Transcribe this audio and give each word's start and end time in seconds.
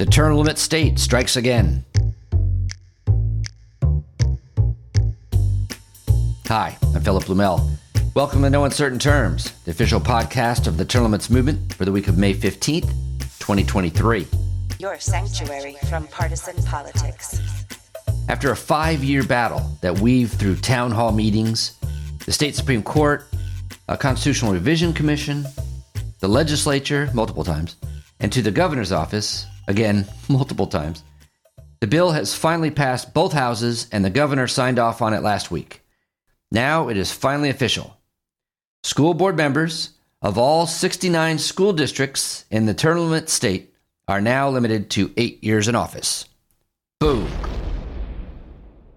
The 0.00 0.06
term 0.06 0.34
limit 0.34 0.56
state 0.56 0.98
strikes 0.98 1.36
again. 1.36 1.84
Hi, 6.46 6.78
I'm 6.94 7.02
Philip 7.02 7.24
Blumel. 7.24 7.68
Welcome 8.14 8.40
to 8.40 8.48
No 8.48 8.64
Uncertain 8.64 8.98
Terms, 8.98 9.52
the 9.66 9.72
official 9.72 10.00
podcast 10.00 10.66
of 10.66 10.78
the 10.78 10.86
Term 10.86 11.02
Limits 11.02 11.28
movement 11.28 11.74
for 11.74 11.84
the 11.84 11.92
week 11.92 12.08
of 12.08 12.16
May 12.16 12.32
15th, 12.32 12.88
2023. 13.40 14.26
Your 14.78 14.98
sanctuary 14.98 15.76
from 15.90 16.06
partisan 16.06 16.56
politics. 16.62 17.38
After 18.30 18.52
a 18.52 18.56
five 18.56 19.04
year 19.04 19.22
battle 19.22 19.70
that 19.82 20.00
weaved 20.00 20.32
through 20.32 20.56
town 20.56 20.92
hall 20.92 21.12
meetings, 21.12 21.78
the 22.24 22.32
state 22.32 22.54
Supreme 22.54 22.82
Court, 22.82 23.26
a 23.86 23.98
Constitutional 23.98 24.54
Revision 24.54 24.94
Commission, 24.94 25.44
the 26.20 26.28
legislature 26.28 27.10
multiple 27.12 27.44
times, 27.44 27.76
and 28.20 28.32
to 28.32 28.40
the 28.40 28.50
governor's 28.50 28.92
office, 28.92 29.46
again, 29.68 30.06
multiple 30.28 30.66
times, 30.66 31.02
the 31.80 31.86
bill 31.86 32.12
has 32.12 32.34
finally 32.34 32.70
passed 32.70 33.14
both 33.14 33.32
houses 33.32 33.88
and 33.90 34.04
the 34.04 34.10
governor 34.10 34.46
signed 34.46 34.78
off 34.78 35.00
on 35.00 35.14
it 35.14 35.22
last 35.22 35.50
week. 35.50 35.82
Now 36.50 36.88
it 36.88 36.96
is 36.96 37.12
finally 37.12 37.48
official. 37.48 37.96
School 38.82 39.14
board 39.14 39.36
members 39.36 39.90
of 40.22 40.36
all 40.36 40.66
69 40.66 41.38
school 41.38 41.72
districts 41.72 42.44
in 42.50 42.66
the 42.66 42.74
limit 42.74 43.30
state 43.30 43.74
are 44.08 44.20
now 44.20 44.50
limited 44.50 44.90
to 44.90 45.12
eight 45.16 45.42
years 45.42 45.68
in 45.68 45.74
office. 45.74 46.26
Boom. 46.98 47.28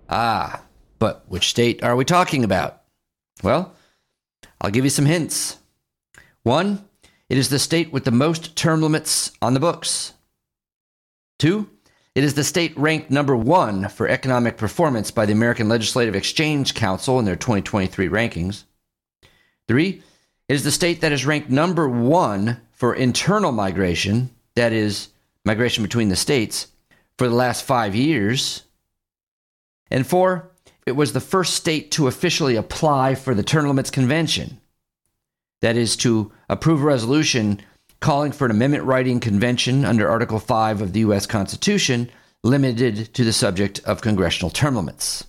Ah, 0.09 0.63
but 0.99 1.23
which 1.27 1.49
state 1.49 1.83
are 1.83 1.95
we 1.95 2.05
talking 2.05 2.43
about? 2.43 2.81
Well, 3.41 3.73
I'll 4.59 4.71
give 4.71 4.83
you 4.83 4.89
some 4.89 5.05
hints. 5.05 5.57
One, 6.43 6.85
it 7.29 7.37
is 7.37 7.49
the 7.49 7.59
state 7.59 7.93
with 7.93 8.03
the 8.03 8.11
most 8.11 8.55
term 8.55 8.81
limits 8.81 9.31
on 9.41 9.53
the 9.53 9.59
books. 9.59 10.12
Two, 11.43 11.69
it 12.15 12.23
is 12.23 12.35
the 12.35 12.43
state 12.45 12.71
ranked 12.77 13.11
number 13.11 13.35
one 13.35 13.89
for 13.89 14.07
economic 14.07 14.55
performance 14.55 15.11
by 15.11 15.25
the 15.25 15.33
American 15.33 15.67
Legislative 15.67 16.15
Exchange 16.15 16.73
Council 16.73 17.19
in 17.19 17.25
their 17.25 17.35
2023 17.35 18.07
rankings. 18.07 18.63
Three, 19.67 20.01
it 20.47 20.53
is 20.53 20.63
the 20.63 20.71
state 20.71 21.01
that 21.01 21.11
is 21.11 21.25
ranked 21.25 21.49
number 21.49 21.89
one 21.89 22.61
for 22.71 22.95
internal 22.95 23.51
migration, 23.51 24.29
that 24.55 24.71
is, 24.71 25.09
migration 25.43 25.83
between 25.83 26.07
the 26.07 26.15
states, 26.15 26.67
for 27.17 27.27
the 27.27 27.35
last 27.35 27.65
five 27.65 27.93
years. 27.93 28.63
And 29.91 30.07
four, 30.07 30.49
it 30.85 30.93
was 30.93 31.11
the 31.11 31.19
first 31.19 31.55
state 31.55 31.91
to 31.91 32.07
officially 32.07 32.55
apply 32.55 33.15
for 33.15 33.35
the 33.35 33.43
Term 33.43 33.67
Limits 33.67 33.91
Convention, 33.91 34.61
that 35.59 35.75
is, 35.75 35.97
to 35.97 36.31
approve 36.47 36.81
a 36.81 36.85
resolution 36.85 37.59
calling 38.03 38.33
for 38.33 38.43
an 38.43 38.51
amendment 38.51 38.83
writing 38.83 39.21
convention 39.21 39.85
under 39.85 40.09
Article 40.09 40.37
5 40.37 40.81
of 40.81 40.91
the 40.91 40.99
U.S. 40.99 41.25
Constitution 41.25 42.09
limited 42.43 43.13
to 43.13 43.23
the 43.23 43.31
subject 43.31 43.79
of 43.85 44.01
congressional 44.01 44.49
term 44.49 44.75
limits. 44.75 45.25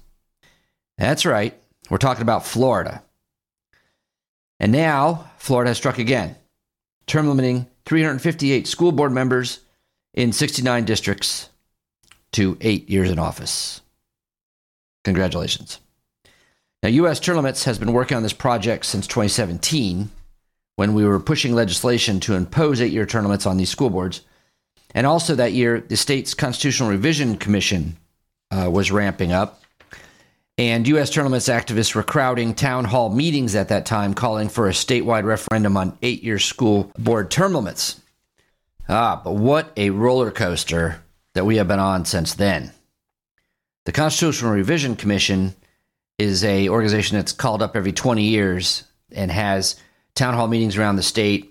That's 0.99 1.25
right, 1.25 1.55
we're 1.89 1.99
talking 1.99 2.23
about 2.23 2.45
Florida. 2.45 3.05
And 4.59 4.73
now, 4.73 5.31
Florida 5.39 5.71
has 5.71 5.77
struck 5.77 6.01
again, 6.01 6.35
term 7.07 7.29
limiting 7.29 7.69
358 7.87 8.67
school 8.67 8.91
board 8.91 9.13
members 9.13 9.61
in 10.13 10.33
69 10.33 10.85
districts 10.85 11.51
to 12.33 12.59
eight 12.61 12.91
years 12.91 13.09
in 13.09 13.21
office. 13.21 13.83
Congratulations. 15.05 15.79
Now, 16.83 16.89
U.S. 16.89 17.21
Term 17.21 17.37
Limits 17.37 17.65
has 17.65 17.79
been 17.79 17.93
working 17.93 18.17
on 18.17 18.25
this 18.25 18.33
project 18.33 18.85
since 18.85 19.07
2017 19.07 20.11
when 20.77 20.95
we 20.95 21.05
were 21.05 21.21
pushing 21.21 21.55
legislation 21.55 22.21
to 22.21 22.35
impose 22.35 22.81
eight 22.81 22.93
year 22.93 23.07
term 23.07 23.25
limits 23.25 23.47
on 23.47 23.57
these 23.57 23.71
school 23.71 23.91
boards. 23.91 24.23
And 24.95 25.07
also 25.07 25.35
that 25.35 25.53
year, 25.53 25.81
the 25.81 25.97
state's 25.97 26.35
Constitutional 26.35 26.91
Revision 26.91 27.37
Commission 27.37 27.97
uh, 28.51 28.71
was 28.71 28.93
ramping 28.93 29.33
up. 29.33 29.61
And 30.57 30.87
U.S. 30.87 31.11
term 31.11 31.25
limits 31.25 31.49
activists 31.49 31.97
were 31.97 32.05
crowding 32.05 32.55
town 32.55 32.85
hall 32.85 33.11
meetings 33.11 33.57
at 33.57 33.71
that 33.71 33.87
time, 33.87 34.15
calling 34.15 34.49
for 34.49 34.69
a 34.69 34.73
statewide 34.73 35.25
referendum 35.25 35.77
on 35.77 35.99
eight 36.01 36.23
year 36.23 36.39
school 36.39 36.93
board 36.97 37.31
term 37.31 37.55
limits. 37.55 38.01
Ah, 38.89 39.21
but 39.23 39.35
what 39.35 39.73
a 39.77 39.91
roller 39.91 40.31
coaster 40.31 41.03
that 41.35 41.45
we 41.45 41.57
have 41.57 41.67
been 41.67 41.81
on 41.81 42.05
since 42.05 42.35
then. 42.35 42.71
The 43.85 43.93
Constitutional 43.93 44.53
Revision 44.53 44.95
Commission 44.95 45.55
is 46.19 46.45
a 46.45 46.69
organization 46.69 47.17
that's 47.17 47.33
called 47.33 47.61
up 47.61 47.75
every 47.75 47.93
20 47.93 48.23
years 48.23 48.85
and 49.11 49.31
has 49.31 49.77
town 50.15 50.35
hall 50.35 50.49
meetings 50.49 50.77
around 50.77 50.97
the 50.97 51.03
state. 51.03 51.51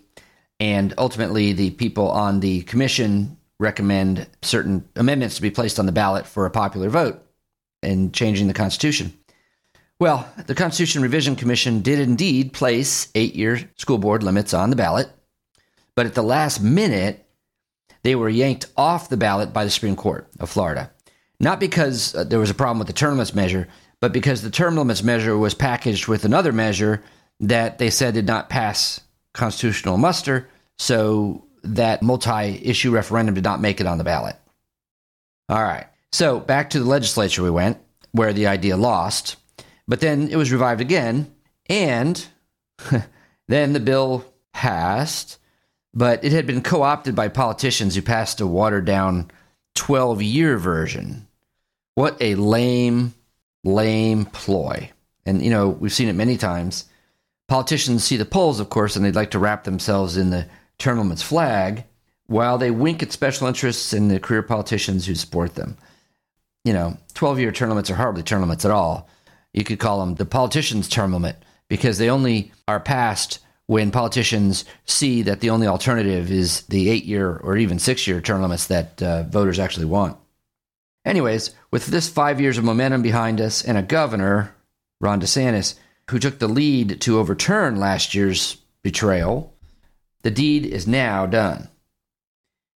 And 0.59 0.93
ultimately, 0.97 1.53
the 1.53 1.71
people 1.71 2.09
on 2.09 2.39
the 2.39 2.61
commission 2.63 3.37
recommend 3.59 4.27
certain 4.41 4.87
amendments 4.95 5.35
to 5.35 5.41
be 5.41 5.51
placed 5.51 5.79
on 5.79 5.85
the 5.85 5.91
ballot 5.91 6.25
for 6.25 6.45
a 6.45 6.51
popular 6.51 6.89
vote 6.89 7.21
in 7.81 8.11
changing 8.11 8.47
the 8.47 8.53
Constitution. 8.53 9.13
Well, 9.99 10.27
the 10.47 10.55
Constitution 10.55 11.01
Revision 11.01 11.35
Commission 11.35 11.81
did 11.81 11.99
indeed 11.99 12.53
place 12.53 13.09
eight 13.15 13.35
year 13.35 13.69
school 13.77 13.97
board 13.97 14.23
limits 14.23 14.53
on 14.53 14.69
the 14.69 14.75
ballot, 14.75 15.09
but 15.95 16.05
at 16.05 16.15
the 16.15 16.23
last 16.23 16.61
minute, 16.61 17.25
they 18.03 18.15
were 18.15 18.29
yanked 18.29 18.65
off 18.75 19.09
the 19.09 19.17
ballot 19.17 19.53
by 19.53 19.63
the 19.63 19.69
Supreme 19.69 19.95
Court 19.95 20.27
of 20.39 20.49
Florida. 20.49 20.91
Not 21.39 21.59
because 21.59 22.15
uh, 22.15 22.23
there 22.23 22.39
was 22.39 22.49
a 22.49 22.55
problem 22.55 22.79
with 22.79 22.87
the 22.87 22.93
term 22.93 23.13
limits 23.13 23.33
measure, 23.33 23.67
but 24.01 24.11
because 24.11 24.41
the 24.41 24.49
term 24.49 24.75
limits 24.75 25.03
measure 25.03 25.37
was 25.37 25.53
packaged 25.53 26.07
with 26.07 26.25
another 26.25 26.51
measure 26.51 27.01
that 27.47 27.77
they 27.77 27.89
said 27.89 28.13
did 28.13 28.27
not 28.27 28.49
pass 28.49 29.01
constitutional 29.33 29.97
muster. 29.97 30.49
So 30.77 31.45
that 31.63 32.01
multi 32.01 32.59
issue 32.63 32.91
referendum 32.91 33.35
did 33.35 33.43
not 33.43 33.61
make 33.61 33.79
it 33.79 33.87
on 33.87 33.97
the 33.97 34.03
ballot. 34.03 34.35
All 35.49 35.61
right. 35.61 35.87
So 36.11 36.39
back 36.39 36.71
to 36.71 36.79
the 36.79 36.85
legislature 36.85 37.43
we 37.43 37.49
went, 37.49 37.77
where 38.11 38.33
the 38.33 38.47
idea 38.47 38.77
lost. 38.77 39.35
But 39.87 39.99
then 39.99 40.29
it 40.29 40.35
was 40.35 40.51
revived 40.51 40.81
again. 40.81 41.33
And 41.67 42.25
then 43.47 43.73
the 43.73 43.79
bill 43.79 44.25
passed, 44.53 45.39
but 45.93 46.23
it 46.23 46.31
had 46.31 46.47
been 46.47 46.61
co 46.61 46.81
opted 46.81 47.15
by 47.15 47.27
politicians 47.27 47.95
who 47.95 48.01
passed 48.01 48.41
a 48.41 48.47
watered 48.47 48.85
down 48.85 49.31
12 49.75 50.21
year 50.21 50.57
version. 50.57 51.27
What 51.95 52.17
a 52.21 52.35
lame, 52.35 53.13
lame 53.63 54.25
ploy. 54.25 54.91
And, 55.25 55.41
you 55.41 55.51
know, 55.51 55.69
we've 55.69 55.93
seen 55.93 56.09
it 56.09 56.13
many 56.13 56.37
times. 56.37 56.85
Politicians 57.47 58.03
see 58.03 58.17
the 58.17 58.25
polls, 58.25 58.59
of 58.59 58.69
course, 58.69 58.95
and 58.95 59.05
they'd 59.05 59.15
like 59.15 59.31
to 59.31 59.39
wrap 59.39 59.63
themselves 59.63 60.17
in 60.17 60.29
the 60.29 60.47
limits 60.85 61.21
flag 61.21 61.85
while 62.27 62.57
they 62.57 62.71
wink 62.71 63.03
at 63.03 63.11
special 63.11 63.47
interests 63.47 63.93
and 63.93 64.09
the 64.09 64.19
career 64.19 64.41
politicians 64.41 65.05
who 65.05 65.15
support 65.15 65.55
them. 65.55 65.77
You 66.65 66.73
know, 66.73 66.97
12 67.13 67.39
year 67.39 67.51
limits 67.51 67.89
are 67.89 67.95
hardly 67.95 68.23
limits 68.23 68.65
at 68.65 68.71
all. 68.71 69.09
You 69.53 69.63
could 69.63 69.79
call 69.79 69.99
them 69.99 70.15
the 70.15 70.25
politician's 70.25 70.87
term 70.87 71.13
limit 71.13 71.37
because 71.67 71.97
they 71.97 72.09
only 72.09 72.51
are 72.67 72.79
passed 72.79 73.39
when 73.67 73.91
politicians 73.91 74.65
see 74.85 75.21
that 75.23 75.39
the 75.39 75.49
only 75.49 75.67
alternative 75.67 76.31
is 76.31 76.61
the 76.63 76.89
eight 76.89 77.05
year 77.05 77.37
or 77.37 77.55
even 77.57 77.79
six 77.79 78.07
year 78.07 78.21
limits 78.27 78.67
that 78.67 79.01
uh, 79.01 79.23
voters 79.23 79.59
actually 79.59 79.85
want. 79.85 80.17
Anyways, 81.05 81.53
with 81.71 81.87
this 81.87 82.09
five 82.09 82.39
years 82.39 82.57
of 82.57 82.63
momentum 82.63 83.01
behind 83.01 83.41
us 83.41 83.63
and 83.63 83.77
a 83.77 83.81
governor, 83.81 84.55
Ron 85.01 85.19
DeSantis, 85.19 85.75
who 86.09 86.19
took 86.19 86.39
the 86.39 86.47
lead 86.47 87.01
to 87.01 87.19
overturn 87.19 87.79
last 87.79 88.13
year's 88.13 88.57
betrayal, 88.81 89.53
the 90.21 90.31
deed 90.31 90.65
is 90.65 90.87
now 90.87 91.25
done. 91.25 91.69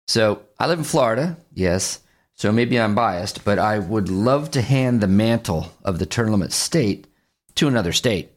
So 0.07 0.43
I 0.59 0.67
live 0.67 0.79
in 0.79 0.85
Florida, 0.85 1.37
yes, 1.53 2.01
so 2.35 2.53
maybe 2.53 2.79
I'm 2.79 2.95
biased, 2.95 3.45
but 3.45 3.59
I 3.59 3.79
would 3.79 4.09
love 4.09 4.51
to 4.53 4.63
hand 4.63 5.01
the 5.01 5.07
mantle 5.07 5.73
of 5.85 5.99
the 5.99 6.07
term 6.07 6.31
limit 6.31 6.53
state 6.53 7.07
to 7.55 7.69
another 7.69 7.93
state. 7.93 8.33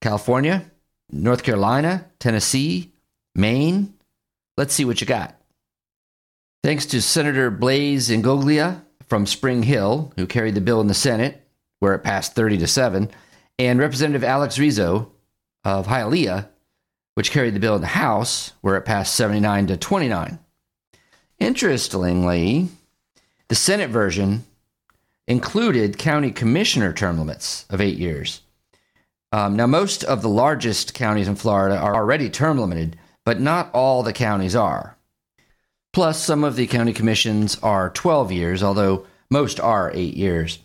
California, 0.00 0.70
North 1.10 1.42
Carolina, 1.42 2.06
Tennessee, 2.18 2.92
Maine. 3.34 3.94
Let's 4.56 4.74
see 4.74 4.84
what 4.84 5.00
you 5.00 5.06
got. 5.06 5.36
Thanks 6.62 6.86
to 6.86 7.02
Senator 7.02 7.50
Blaise 7.50 8.08
Ingoglia 8.08 8.82
from 9.08 9.26
Spring 9.26 9.64
Hill, 9.64 10.12
who 10.16 10.26
carried 10.26 10.54
the 10.54 10.60
bill 10.60 10.80
in 10.80 10.86
the 10.86 10.94
Senate, 10.94 11.42
where 11.80 11.94
it 11.94 12.04
passed 12.04 12.34
30 12.34 12.58
to 12.58 12.66
7, 12.66 13.10
and 13.66 13.78
Representative 13.78 14.24
Alex 14.24 14.58
Rizo 14.58 15.10
of 15.64 15.86
Hialeah, 15.86 16.48
which 17.14 17.30
carried 17.30 17.54
the 17.54 17.60
bill 17.60 17.76
in 17.76 17.80
the 17.80 17.86
House, 17.86 18.52
where 18.60 18.76
it 18.76 18.82
passed 18.82 19.14
79 19.14 19.68
to 19.68 19.76
29. 19.76 20.38
Interestingly, 21.38 22.68
the 23.48 23.54
Senate 23.54 23.90
version 23.90 24.44
included 25.28 25.96
county 25.96 26.32
commissioner 26.32 26.92
term 26.92 27.18
limits 27.18 27.64
of 27.70 27.80
eight 27.80 27.98
years. 27.98 28.40
Um, 29.30 29.56
now, 29.56 29.66
most 29.66 30.02
of 30.04 30.22
the 30.22 30.28
largest 30.28 30.92
counties 30.92 31.28
in 31.28 31.36
Florida 31.36 31.76
are 31.76 31.94
already 31.94 32.28
term 32.28 32.58
limited, 32.58 32.98
but 33.24 33.40
not 33.40 33.70
all 33.72 34.02
the 34.02 34.12
counties 34.12 34.56
are. 34.56 34.96
Plus, 35.92 36.20
some 36.20 36.42
of 36.42 36.56
the 36.56 36.66
county 36.66 36.92
commissions 36.92 37.58
are 37.62 37.90
12 37.90 38.32
years, 38.32 38.62
although 38.62 39.06
most 39.30 39.60
are 39.60 39.92
eight 39.94 40.14
years. 40.14 40.58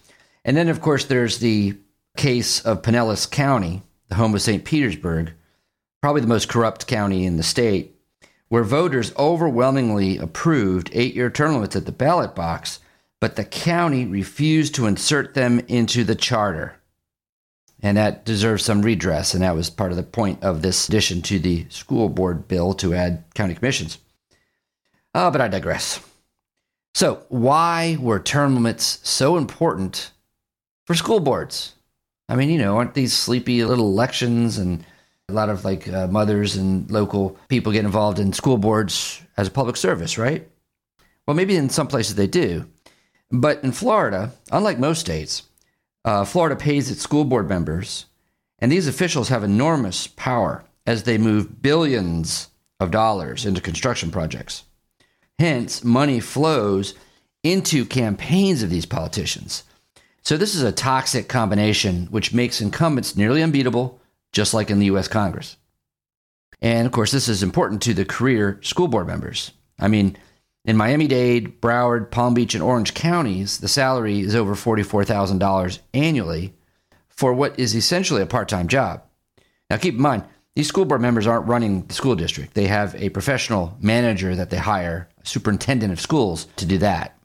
And 0.43 0.57
then, 0.57 0.67
of 0.67 0.81
course, 0.81 1.05
there's 1.05 1.39
the 1.39 1.77
case 2.17 2.59
of 2.65 2.81
Pinellas 2.81 3.29
County, 3.29 3.83
the 4.09 4.15
home 4.15 4.35
of 4.35 4.41
St. 4.41 4.65
Petersburg, 4.65 5.33
probably 6.01 6.21
the 6.21 6.27
most 6.27 6.49
corrupt 6.49 6.87
county 6.87 7.25
in 7.25 7.37
the 7.37 7.43
state, 7.43 7.95
where 8.49 8.63
voters 8.63 9.13
overwhelmingly 9.17 10.17
approved 10.17 10.89
eight 10.93 11.15
year 11.15 11.29
term 11.29 11.53
limits 11.53 11.75
at 11.75 11.85
the 11.85 11.91
ballot 11.91 12.35
box, 12.35 12.79
but 13.19 13.35
the 13.35 13.43
county 13.43 14.05
refused 14.05 14.75
to 14.75 14.85
insert 14.85 15.33
them 15.33 15.59
into 15.67 16.03
the 16.03 16.15
charter. 16.15 16.75
And 17.81 17.97
that 17.97 18.25
deserves 18.25 18.63
some 18.63 18.81
redress, 18.81 19.33
and 19.33 19.43
that 19.43 19.55
was 19.55 19.69
part 19.69 19.91
of 19.91 19.97
the 19.97 20.03
point 20.03 20.43
of 20.43 20.61
this 20.61 20.87
addition 20.87 21.21
to 21.23 21.39
the 21.39 21.67
school 21.69 22.09
board 22.09 22.47
bill 22.47 22.73
to 22.75 22.95
add 22.95 23.23
county 23.35 23.53
commissions. 23.53 23.99
Oh, 25.13 25.29
but 25.29 25.41
I 25.41 25.47
digress. 25.47 25.99
So, 26.95 27.23
why 27.29 27.97
were 27.99 28.19
term 28.19 28.55
limits 28.55 28.99
so 29.03 29.37
important 29.37 30.11
for 30.85 30.95
school 30.95 31.19
boards? 31.19 31.73
I 32.29 32.35
mean, 32.35 32.49
you 32.49 32.57
know, 32.57 32.77
aren't 32.77 32.93
these 32.93 33.13
sleepy 33.13 33.63
little 33.63 33.87
elections 33.87 34.57
and 34.57 34.85
a 35.29 35.33
lot 35.33 35.49
of 35.49 35.65
like 35.65 35.87
uh, 35.87 36.07
mothers 36.07 36.55
and 36.55 36.89
local 36.89 37.37
people 37.47 37.71
get 37.71 37.85
involved 37.85 38.19
in 38.19 38.33
school 38.33 38.57
boards 38.57 39.21
as 39.37 39.47
a 39.47 39.51
public 39.51 39.77
service, 39.77 40.17
right? 40.17 40.47
Well, 41.25 41.35
maybe 41.35 41.55
in 41.55 41.69
some 41.69 41.87
places 41.87 42.15
they 42.15 42.27
do. 42.27 42.67
But 43.31 43.63
in 43.63 43.73
Florida, 43.73 44.31
unlike 44.51 44.79
most 44.79 45.01
states, 45.01 45.43
uh, 46.05 46.23
Florida 46.23 46.55
pays 46.55 46.89
its 46.89 47.01
school 47.01 47.25
board 47.25 47.49
members, 47.49 48.05
and 48.59 48.71
these 48.71 48.87
officials 48.87 49.27
have 49.27 49.43
enormous 49.43 50.07
power 50.07 50.63
as 50.85 51.03
they 51.03 51.17
move 51.17 51.61
billions 51.61 52.49
of 52.79 52.91
dollars 52.91 53.45
into 53.45 53.59
construction 53.59 54.09
projects. 54.09 54.63
Hence, 55.37 55.83
money 55.83 56.21
flows 56.21 56.93
into 57.43 57.85
campaigns 57.85 58.63
of 58.63 58.69
these 58.69 58.85
politicians. 58.85 59.63
So, 60.23 60.37
this 60.37 60.55
is 60.55 60.63
a 60.63 60.71
toxic 60.71 61.29
combination 61.29 62.07
which 62.07 62.33
makes 62.33 62.61
incumbents 62.61 63.15
nearly 63.15 63.41
unbeatable 63.41 64.01
just 64.33 64.53
like 64.53 64.69
in 64.69 64.79
the 64.79 64.87
US 64.87 65.07
Congress. 65.07 65.57
And 66.61 66.85
of 66.85 66.91
course, 66.91 67.11
this 67.11 67.27
is 67.27 67.43
important 67.43 67.81
to 67.83 67.93
the 67.93 68.05
career 68.05 68.59
school 68.61 68.87
board 68.87 69.07
members. 69.07 69.51
I 69.79 69.87
mean, 69.87 70.17
in 70.65 70.75
Miami 70.75 71.07
Dade, 71.07 71.61
Broward, 71.61 72.11
Palm 72.11 72.33
Beach, 72.33 72.53
and 72.53 72.63
Orange 72.63 72.93
counties, 72.93 73.59
the 73.59 73.67
salary 73.67 74.19
is 74.19 74.35
over 74.35 74.53
$44,000 74.53 75.79
annually 75.93 76.53
for 77.09 77.33
what 77.33 77.57
is 77.59 77.75
essentially 77.75 78.21
a 78.21 78.27
part 78.27 78.49
time 78.49 78.67
job. 78.67 79.03
Now, 79.69 79.77
keep 79.77 79.95
in 79.95 80.01
mind, 80.01 80.23
these 80.55 80.67
school 80.67 80.85
board 80.85 81.01
members 81.01 81.27
aren't 81.27 81.47
running 81.47 81.83
the 81.83 81.93
school 81.93 82.15
district. 82.15 82.53
They 82.53 82.67
have 82.67 82.95
a 82.95 83.09
professional 83.09 83.77
manager 83.79 84.35
that 84.35 84.49
they 84.49 84.57
hire, 84.57 85.07
a 85.21 85.25
superintendent 85.25 85.93
of 85.93 86.01
schools, 86.01 86.47
to 86.57 86.65
do 86.65 86.77
that. 86.79 87.16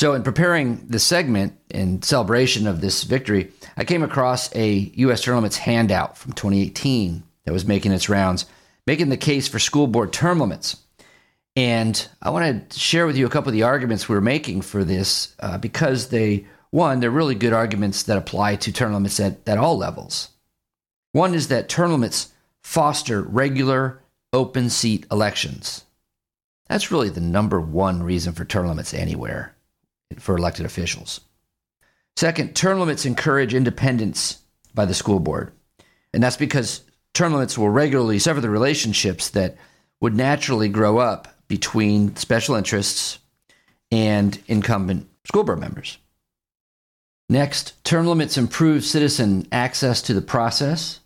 So, 0.00 0.14
in 0.14 0.22
preparing 0.22 0.86
the 0.88 0.98
segment 0.98 1.58
in 1.68 2.00
celebration 2.00 2.66
of 2.66 2.80
this 2.80 3.04
victory, 3.04 3.52
I 3.76 3.84
came 3.84 4.02
across 4.02 4.48
a 4.56 4.90
U.S. 4.94 5.26
limits 5.26 5.58
handout 5.58 6.16
from 6.16 6.32
2018 6.32 7.22
that 7.44 7.52
was 7.52 7.66
making 7.66 7.92
its 7.92 8.08
rounds, 8.08 8.46
making 8.86 9.10
the 9.10 9.18
case 9.18 9.46
for 9.46 9.58
school 9.58 9.86
board 9.86 10.10
term 10.10 10.40
limits. 10.40 10.78
And 11.54 12.08
I 12.22 12.30
want 12.30 12.70
to 12.70 12.78
share 12.78 13.06
with 13.06 13.18
you 13.18 13.26
a 13.26 13.28
couple 13.28 13.50
of 13.50 13.52
the 13.52 13.64
arguments 13.64 14.08
we 14.08 14.16
are 14.16 14.22
making 14.22 14.62
for 14.62 14.84
this 14.84 15.36
uh, 15.40 15.58
because 15.58 16.08
they, 16.08 16.46
one, 16.70 17.00
they're 17.00 17.10
really 17.10 17.34
good 17.34 17.52
arguments 17.52 18.04
that 18.04 18.16
apply 18.16 18.56
to 18.56 18.72
term 18.72 18.94
limits 18.94 19.20
at, 19.20 19.46
at 19.46 19.58
all 19.58 19.76
levels. 19.76 20.30
One 21.12 21.34
is 21.34 21.48
that 21.48 21.68
term 21.68 21.90
limits 21.92 22.32
foster 22.64 23.20
regular 23.20 24.00
open 24.32 24.70
seat 24.70 25.04
elections. 25.10 25.84
That's 26.70 26.90
really 26.90 27.10
the 27.10 27.20
number 27.20 27.60
one 27.60 28.02
reason 28.02 28.32
for 28.32 28.46
term 28.46 28.66
limits 28.66 28.94
anywhere 28.94 29.54
for 30.18 30.36
elected 30.36 30.66
officials. 30.66 31.20
Second, 32.16 32.54
term 32.54 32.80
limits 32.80 33.06
encourage 33.06 33.54
independence 33.54 34.38
by 34.74 34.84
the 34.84 34.94
school 34.94 35.20
board. 35.20 35.52
And 36.12 36.22
that's 36.22 36.36
because 36.36 36.82
term 37.14 37.32
limits 37.32 37.56
will 37.56 37.70
regularly 37.70 38.18
sever 38.18 38.40
the 38.40 38.50
relationships 38.50 39.30
that 39.30 39.56
would 40.00 40.16
naturally 40.16 40.68
grow 40.68 40.98
up 40.98 41.28
between 41.48 42.16
special 42.16 42.54
interests 42.54 43.18
and 43.90 44.40
incumbent 44.46 45.08
school 45.26 45.44
board 45.44 45.60
members. 45.60 45.98
Next, 47.28 47.82
term 47.84 48.06
limits 48.06 48.36
improve 48.36 48.84
citizen 48.84 49.46
access 49.52 50.02
to 50.02 50.14
the 50.14 50.22
process. 50.22 51.00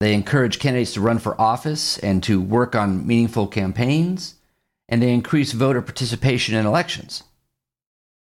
They 0.00 0.14
encourage 0.14 0.58
candidates 0.58 0.94
to 0.94 1.00
run 1.00 1.18
for 1.18 1.40
office 1.40 1.98
and 1.98 2.22
to 2.24 2.40
work 2.40 2.74
on 2.74 3.06
meaningful 3.06 3.46
campaigns, 3.46 4.34
and 4.88 5.00
they 5.00 5.12
increase 5.12 5.52
voter 5.52 5.82
participation 5.82 6.56
in 6.56 6.66
elections. 6.66 7.22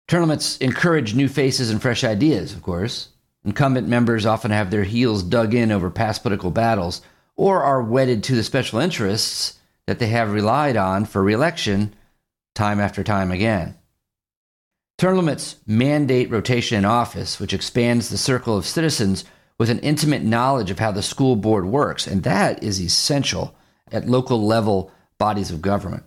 Term 0.10 0.22
limits 0.22 0.58
encourage 0.58 1.14
new 1.14 1.28
faces 1.28 1.70
and 1.70 1.80
fresh 1.80 2.04
ideas, 2.04 2.52
of 2.52 2.64
course. 2.64 3.10
Incumbent 3.46 3.88
members 3.88 4.26
often 4.26 4.50
have 4.50 4.72
their 4.72 4.84
heels 4.84 5.22
dug 5.22 5.54
in 5.54 5.72
over 5.72 5.92
past 5.92 6.24
political 6.24 6.50
battles 6.50 7.04
or 7.36 7.62
are 7.62 7.84
wedded 7.84 8.24
to 8.24 8.36
the 8.36 8.44
special 8.44 8.80
interests 8.80 9.60
that 9.86 10.00
they 10.00 10.08
have 10.08 10.34
relied 10.34 10.76
on 10.76 11.06
for 11.06 11.22
reelection 11.22 11.94
time 12.56 12.80
after 12.80 13.04
time 13.04 13.30
again. 13.30 13.76
Limits 15.00 15.58
mandate 15.68 16.32
rotation 16.32 16.80
in 16.80 16.86
office, 16.86 17.40
which 17.40 17.54
expands 17.54 18.10
the 18.10 18.18
circle 18.18 18.58
of 18.58 18.66
citizens 18.66 19.26
with 19.60 19.70
an 19.70 19.80
intimate 19.80 20.24
knowledge 20.24 20.72
of 20.72 20.80
how 20.80 20.92
the 20.92 21.04
school 21.04 21.36
board 21.36 21.66
works, 21.66 22.08
and 22.08 22.24
that 22.24 22.64
is 22.64 22.82
essential 22.82 23.56
at 23.92 24.10
local 24.10 24.44
level 24.44 24.92
bodies 25.20 25.52
of 25.52 25.62
government. 25.62 26.04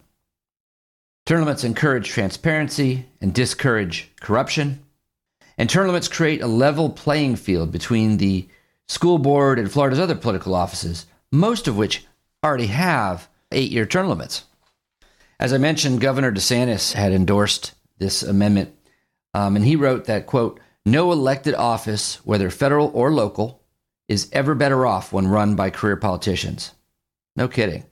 Limits 1.40 1.64
encourage 1.64 2.08
transparency 2.08 3.06
and 3.20 3.32
discourage 3.32 4.10
corruption. 4.20 4.84
And 5.56 5.74
limits 5.74 6.08
create 6.08 6.42
a 6.42 6.46
level 6.46 6.90
playing 6.90 7.36
field 7.36 7.72
between 7.72 8.16
the 8.16 8.48
school 8.88 9.18
board 9.18 9.58
and 9.58 9.70
Florida's 9.70 9.98
other 9.98 10.14
political 10.14 10.54
offices, 10.54 11.06
most 11.30 11.68
of 11.68 11.76
which 11.76 12.06
already 12.44 12.66
have 12.66 13.28
eight 13.50 13.70
year 13.70 13.86
term 13.86 14.08
limits. 14.08 14.44
As 15.40 15.52
I 15.52 15.58
mentioned, 15.58 16.00
Governor 16.00 16.32
DeSantis 16.32 16.92
had 16.92 17.12
endorsed 17.12 17.72
this 17.98 18.22
amendment, 18.22 18.74
um, 19.34 19.56
and 19.56 19.64
he 19.64 19.76
wrote 19.76 20.04
that, 20.04 20.26
quote, 20.26 20.60
no 20.84 21.12
elected 21.12 21.54
office, 21.54 22.16
whether 22.24 22.50
federal 22.50 22.90
or 22.94 23.12
local, 23.12 23.62
is 24.08 24.28
ever 24.32 24.54
better 24.54 24.84
off 24.84 25.12
when 25.12 25.28
run 25.28 25.54
by 25.54 25.70
career 25.70 25.96
politicians. 25.96 26.72
No 27.36 27.48
kidding. 27.48 27.84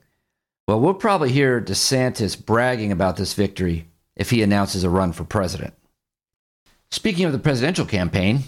Well, 0.67 0.79
we'll 0.79 0.93
probably 0.93 1.31
hear 1.31 1.59
DeSantis 1.59 2.43
bragging 2.43 2.91
about 2.91 3.17
this 3.17 3.33
victory 3.33 3.87
if 4.15 4.29
he 4.29 4.41
announces 4.41 4.83
a 4.83 4.89
run 4.89 5.11
for 5.11 5.23
president. 5.23 5.73
Speaking 6.91 7.25
of 7.25 7.31
the 7.31 7.39
presidential 7.39 7.85
campaign, 7.85 8.43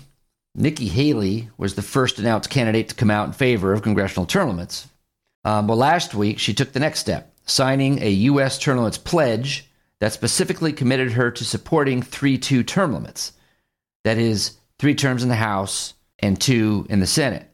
Nikki 0.55 0.87
Haley 0.87 1.49
was 1.57 1.75
the 1.75 1.81
first 1.81 2.19
announced 2.19 2.49
candidate 2.49 2.89
to 2.89 2.95
come 2.95 3.09
out 3.09 3.27
in 3.27 3.33
favor 3.33 3.73
of 3.73 3.81
congressional 3.81 4.25
term 4.25 4.49
limits. 4.49 4.87
Um, 5.43 5.67
well, 5.67 5.77
last 5.77 6.13
week 6.13 6.39
she 6.39 6.53
took 6.53 6.71
the 6.71 6.79
next 6.79 6.99
step, 6.99 7.33
signing 7.45 8.01
a 8.01 8.09
U.S. 8.09 8.59
term 8.59 8.77
limits 8.77 8.97
pledge 8.97 9.69
that 9.99 10.13
specifically 10.13 10.73
committed 10.73 11.13
her 11.13 11.31
to 11.31 11.45
supporting 11.45 12.01
3 12.01 12.37
2 12.37 12.63
term 12.63 12.93
limits. 12.93 13.33
That 14.03 14.17
is, 14.17 14.57
three 14.77 14.95
terms 14.95 15.23
in 15.23 15.29
the 15.29 15.35
House 15.35 15.93
and 16.19 16.39
two 16.39 16.85
in 16.89 16.99
the 16.99 17.07
Senate. 17.07 17.49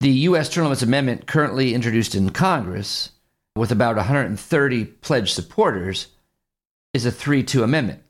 The 0.00 0.10
U.S. 0.10 0.48
term 0.48 0.64
limits 0.64 0.82
amendment, 0.82 1.26
currently 1.26 1.74
introduced 1.74 2.14
in 2.14 2.30
Congress, 2.30 3.10
with 3.56 3.70
about 3.70 3.96
130 3.96 4.84
pledged 4.84 5.34
supporters 5.34 6.08
is 6.92 7.06
a 7.06 7.12
3 7.12 7.42
2 7.42 7.62
amendment. 7.62 8.02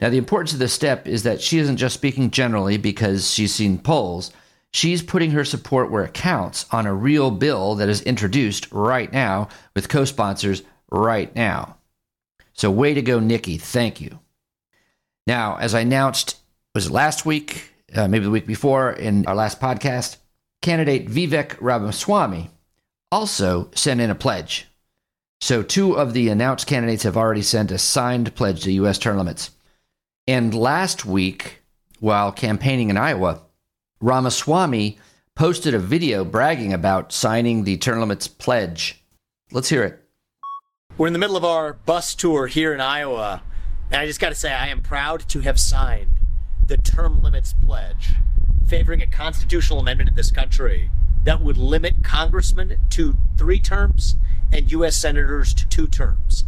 Now, 0.00 0.10
the 0.10 0.18
importance 0.18 0.52
of 0.52 0.58
this 0.58 0.74
step 0.74 1.08
is 1.08 1.22
that 1.22 1.40
she 1.40 1.58
isn't 1.58 1.78
just 1.78 1.94
speaking 1.94 2.30
generally 2.30 2.76
because 2.76 3.32
she's 3.32 3.54
seen 3.54 3.78
polls. 3.78 4.30
She's 4.72 5.02
putting 5.02 5.30
her 5.30 5.44
support 5.44 5.90
where 5.90 6.04
it 6.04 6.12
counts 6.12 6.66
on 6.70 6.86
a 6.86 6.94
real 6.94 7.30
bill 7.30 7.76
that 7.76 7.88
is 7.88 8.02
introduced 8.02 8.70
right 8.70 9.10
now 9.10 9.48
with 9.74 9.88
co 9.88 10.04
sponsors 10.04 10.62
right 10.90 11.34
now. 11.34 11.78
So, 12.52 12.70
way 12.70 12.94
to 12.94 13.02
go, 13.02 13.18
Nikki. 13.18 13.58
Thank 13.58 14.00
you. 14.00 14.20
Now, 15.26 15.56
as 15.56 15.74
I 15.74 15.80
announced, 15.80 16.36
was 16.74 16.90
last 16.90 17.24
week, 17.24 17.72
uh, 17.94 18.06
maybe 18.06 18.24
the 18.24 18.30
week 18.30 18.46
before 18.46 18.92
in 18.92 19.26
our 19.26 19.34
last 19.34 19.60
podcast, 19.60 20.18
candidate 20.60 21.08
Vivek 21.08 21.56
Ramaswamy 21.60 22.50
also 23.10 23.70
sent 23.74 24.00
in 24.00 24.10
a 24.10 24.14
pledge. 24.14 24.66
So, 25.46 25.62
two 25.62 25.96
of 25.96 26.12
the 26.12 26.28
announced 26.28 26.66
candidates 26.66 27.04
have 27.04 27.16
already 27.16 27.42
sent 27.42 27.70
a 27.70 27.78
signed 27.78 28.34
pledge 28.34 28.64
to 28.64 28.72
U.S. 28.72 28.98
term 28.98 29.16
limits. 29.16 29.52
And 30.26 30.52
last 30.52 31.06
week, 31.06 31.62
while 32.00 32.32
campaigning 32.32 32.90
in 32.90 32.96
Iowa, 32.96 33.42
Ramaswamy 34.00 34.98
posted 35.36 35.72
a 35.72 35.78
video 35.78 36.24
bragging 36.24 36.72
about 36.72 37.12
signing 37.12 37.62
the 37.62 37.76
term 37.76 38.00
limits 38.00 38.26
pledge. 38.26 39.04
Let's 39.52 39.68
hear 39.68 39.84
it. 39.84 40.02
We're 40.98 41.06
in 41.06 41.12
the 41.12 41.20
middle 41.20 41.36
of 41.36 41.44
our 41.44 41.74
bus 41.74 42.16
tour 42.16 42.48
here 42.48 42.74
in 42.74 42.80
Iowa, 42.80 43.44
and 43.92 44.00
I 44.00 44.06
just 44.06 44.18
got 44.18 44.30
to 44.30 44.34
say, 44.34 44.52
I 44.52 44.66
am 44.66 44.82
proud 44.82 45.28
to 45.28 45.42
have 45.42 45.60
signed 45.60 46.18
the 46.66 46.76
term 46.76 47.22
limits 47.22 47.54
pledge, 47.64 48.14
favoring 48.66 49.00
a 49.00 49.06
constitutional 49.06 49.78
amendment 49.78 50.10
in 50.10 50.16
this 50.16 50.32
country 50.32 50.90
that 51.22 51.40
would 51.40 51.56
limit 51.56 52.02
congressmen 52.02 52.78
to 52.90 53.16
three 53.38 53.60
terms 53.60 54.16
and 54.52 54.70
U.S. 54.72 54.96
senators 54.96 55.52
to 55.54 55.68
two 55.68 55.86
terms, 55.86 56.44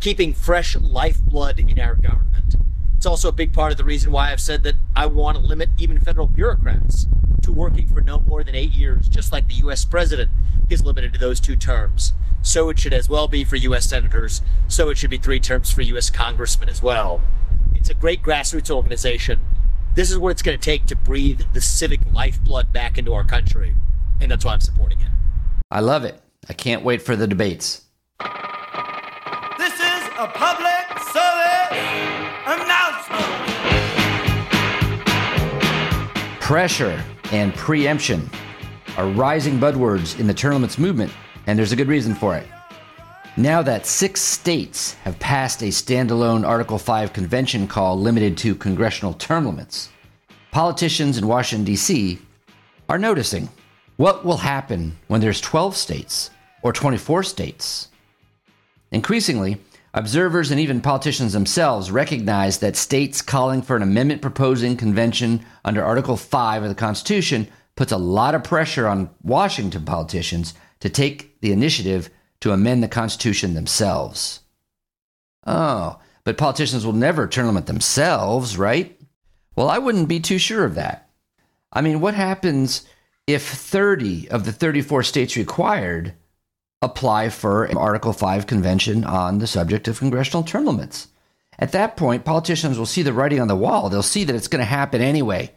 keeping 0.00 0.32
fresh 0.32 0.76
lifeblood 0.76 1.58
in 1.58 1.78
our 1.78 1.94
government. 1.94 2.56
It's 2.96 3.06
also 3.06 3.28
a 3.28 3.32
big 3.32 3.52
part 3.52 3.72
of 3.72 3.78
the 3.78 3.84
reason 3.84 4.12
why 4.12 4.30
I've 4.30 4.40
said 4.40 4.62
that 4.64 4.74
I 4.94 5.06
want 5.06 5.38
to 5.38 5.42
limit 5.42 5.70
even 5.78 5.98
federal 5.98 6.26
bureaucrats 6.26 7.06
to 7.42 7.52
working 7.52 7.86
for 7.86 8.00
no 8.02 8.20
more 8.20 8.44
than 8.44 8.54
eight 8.54 8.72
years, 8.72 9.08
just 9.08 9.32
like 9.32 9.48
the 9.48 9.54
U.S. 9.54 9.84
president 9.84 10.30
is 10.68 10.84
limited 10.84 11.12
to 11.14 11.18
those 11.18 11.40
two 11.40 11.56
terms. 11.56 12.12
so 12.42 12.70
it 12.70 12.78
should 12.78 12.92
as 12.92 13.08
well 13.08 13.28
be 13.28 13.44
for 13.44 13.56
U.S. 13.56 13.86
senators, 13.86 14.42
so 14.68 14.88
it 14.88 14.96
should 14.98 15.10
be 15.10 15.18
three 15.18 15.40
terms 15.40 15.70
for 15.70 15.82
U.S. 15.82 16.10
congressmen 16.10 16.68
as 16.68 16.82
well. 16.82 17.20
It's 17.74 17.90
a 17.90 17.94
great 17.94 18.22
grassroots 18.22 18.70
organization. 18.70 19.40
This 19.94 20.10
is 20.10 20.18
what 20.18 20.30
it's 20.30 20.42
going 20.42 20.58
to 20.58 20.64
take 20.64 20.86
to 20.86 20.96
breathe 20.96 21.42
the 21.52 21.60
civic 21.60 22.00
lifeblood 22.12 22.72
back 22.72 22.96
into 22.96 23.12
our 23.12 23.24
country, 23.24 23.74
and 24.20 24.30
that's 24.30 24.44
why 24.44 24.52
I'm 24.52 24.60
supporting 24.60 25.00
it. 25.00 25.08
I 25.70 25.80
love 25.80 26.04
it. 26.04 26.20
I 26.48 26.52
can't 26.52 26.82
wait 26.82 27.02
for 27.02 27.16
the 27.16 27.26
debates. 27.26 27.82
This 28.18 29.74
is 29.74 30.06
a 30.18 30.26
public 30.34 30.86
service 31.12 31.76
announcement. 32.46 33.30
Pressure 36.40 37.04
and 37.32 37.54
preemption 37.54 38.28
are 38.96 39.08
rising 39.10 39.60
buzzwords 39.60 40.18
in 40.18 40.26
the 40.26 40.34
term 40.34 40.54
limits 40.54 40.78
movement, 40.78 41.12
and 41.46 41.58
there's 41.58 41.72
a 41.72 41.76
good 41.76 41.88
reason 41.88 42.14
for 42.14 42.36
it. 42.36 42.46
Now 43.36 43.62
that 43.62 43.86
six 43.86 44.20
states 44.20 44.94
have 45.04 45.18
passed 45.20 45.62
a 45.62 45.66
standalone 45.66 46.44
Article 46.46 46.78
5 46.78 47.12
convention 47.12 47.68
call 47.68 47.98
limited 48.00 48.36
to 48.38 48.54
congressional 48.54 49.14
term 49.14 49.46
limits, 49.46 49.90
politicians 50.50 51.16
in 51.16 51.28
Washington, 51.28 51.64
D.C. 51.64 52.18
are 52.88 52.98
noticing 52.98 53.48
what 54.00 54.24
will 54.24 54.38
happen 54.38 54.96
when 55.08 55.20
there's 55.20 55.42
12 55.42 55.76
states 55.76 56.30
or 56.62 56.72
24 56.72 57.22
states. 57.22 57.88
Increasingly, 58.90 59.58
observers 59.92 60.50
and 60.50 60.58
even 60.58 60.80
politicians 60.80 61.34
themselves 61.34 61.90
recognize 61.90 62.60
that 62.60 62.76
states 62.76 63.20
calling 63.20 63.60
for 63.60 63.76
an 63.76 63.82
amendment 63.82 64.22
proposing 64.22 64.74
convention 64.74 65.44
under 65.66 65.84
Article 65.84 66.16
5 66.16 66.62
of 66.62 66.70
the 66.70 66.74
Constitution 66.74 67.46
puts 67.76 67.92
a 67.92 67.98
lot 67.98 68.34
of 68.34 68.42
pressure 68.42 68.86
on 68.86 69.10
Washington 69.22 69.84
politicians 69.84 70.54
to 70.80 70.88
take 70.88 71.38
the 71.42 71.52
initiative 71.52 72.08
to 72.40 72.52
amend 72.52 72.82
the 72.82 72.88
Constitution 72.88 73.52
themselves. 73.52 74.40
Oh, 75.46 76.00
but 76.24 76.38
politicians 76.38 76.86
will 76.86 76.94
never 76.94 77.28
term 77.28 77.48
limit 77.48 77.66
themselves, 77.66 78.56
right? 78.56 78.98
Well, 79.56 79.68
I 79.68 79.76
wouldn't 79.76 80.08
be 80.08 80.20
too 80.20 80.38
sure 80.38 80.64
of 80.64 80.76
that. 80.76 81.10
I 81.70 81.82
mean, 81.82 82.00
what 82.00 82.14
happens 82.14 82.86
if 83.34 83.46
30 83.46 84.30
of 84.30 84.44
the 84.44 84.52
34 84.52 85.02
states 85.02 85.36
required 85.36 86.14
apply 86.82 87.28
for 87.28 87.64
an 87.64 87.76
Article 87.76 88.12
5 88.12 88.46
convention 88.46 89.04
on 89.04 89.38
the 89.38 89.46
subject 89.46 89.88
of 89.88 89.98
congressional 89.98 90.42
term 90.42 90.66
limits? 90.66 91.08
At 91.58 91.72
that 91.72 91.96
point, 91.96 92.24
politicians 92.24 92.78
will 92.78 92.86
see 92.86 93.02
the 93.02 93.12
writing 93.12 93.40
on 93.40 93.48
the 93.48 93.56
wall. 93.56 93.90
They'll 93.90 94.02
see 94.02 94.24
that 94.24 94.34
it's 94.36 94.48
going 94.48 94.60
to 94.60 94.64
happen 94.64 95.02
anyway. 95.02 95.52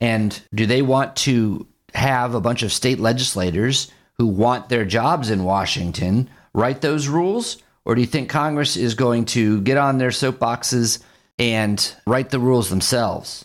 And 0.00 0.40
do 0.54 0.66
they 0.66 0.82
want 0.82 1.16
to 1.16 1.66
have 1.94 2.34
a 2.34 2.40
bunch 2.40 2.62
of 2.62 2.72
state 2.72 3.00
legislators 3.00 3.90
who 4.18 4.26
want 4.26 4.68
their 4.68 4.84
jobs 4.84 5.30
in 5.30 5.44
Washington 5.44 6.30
write 6.54 6.80
those 6.80 7.08
rules? 7.08 7.60
Or 7.84 7.94
do 7.94 8.00
you 8.00 8.06
think 8.06 8.28
Congress 8.28 8.76
is 8.76 8.94
going 8.94 9.24
to 9.26 9.60
get 9.62 9.78
on 9.78 9.98
their 9.98 10.10
soapboxes 10.10 11.02
and 11.38 11.94
write 12.06 12.30
the 12.30 12.38
rules 12.38 12.70
themselves? 12.70 13.44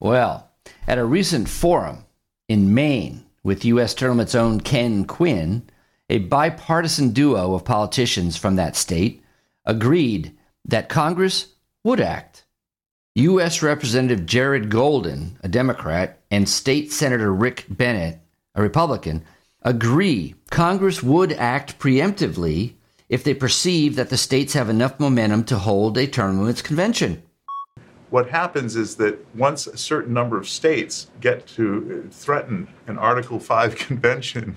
Well, 0.00 0.50
at 0.86 0.98
a 0.98 1.04
recent 1.04 1.48
forum 1.48 2.04
in 2.48 2.74
Maine 2.74 3.24
with 3.42 3.64
U.S. 3.66 4.00
limits 4.00 4.34
own 4.34 4.60
Ken 4.60 5.04
Quinn, 5.04 5.68
a 6.10 6.18
bipartisan 6.18 7.10
duo 7.10 7.54
of 7.54 7.64
politicians 7.64 8.36
from 8.36 8.56
that 8.56 8.76
state 8.76 9.22
agreed 9.64 10.36
that 10.64 10.88
Congress 10.88 11.48
would 11.84 12.00
act. 12.00 12.44
U.S. 13.14 13.62
Representative 13.62 14.26
Jared 14.26 14.70
Golden, 14.70 15.38
a 15.42 15.48
Democrat, 15.48 16.20
and 16.30 16.48
State 16.48 16.92
Senator 16.92 17.32
Rick 17.32 17.66
Bennett, 17.68 18.20
a 18.54 18.62
Republican, 18.62 19.24
agree 19.62 20.34
Congress 20.50 21.02
would 21.02 21.32
act 21.32 21.78
preemptively 21.78 22.74
if 23.08 23.24
they 23.24 23.34
perceive 23.34 23.96
that 23.96 24.10
the 24.10 24.16
states 24.16 24.52
have 24.52 24.68
enough 24.68 25.00
momentum 25.00 25.44
to 25.44 25.58
hold 25.58 25.98
a 25.98 26.06
term 26.06 26.40
limits 26.40 26.62
convention. 26.62 27.22
What 28.10 28.30
happens 28.30 28.74
is 28.74 28.96
that 28.96 29.18
once 29.36 29.66
a 29.66 29.76
certain 29.76 30.14
number 30.14 30.38
of 30.38 30.48
states 30.48 31.10
get 31.20 31.46
to 31.48 32.08
threaten 32.10 32.68
an 32.86 32.98
Article 32.98 33.38
5 33.38 33.76
convention, 33.86 34.56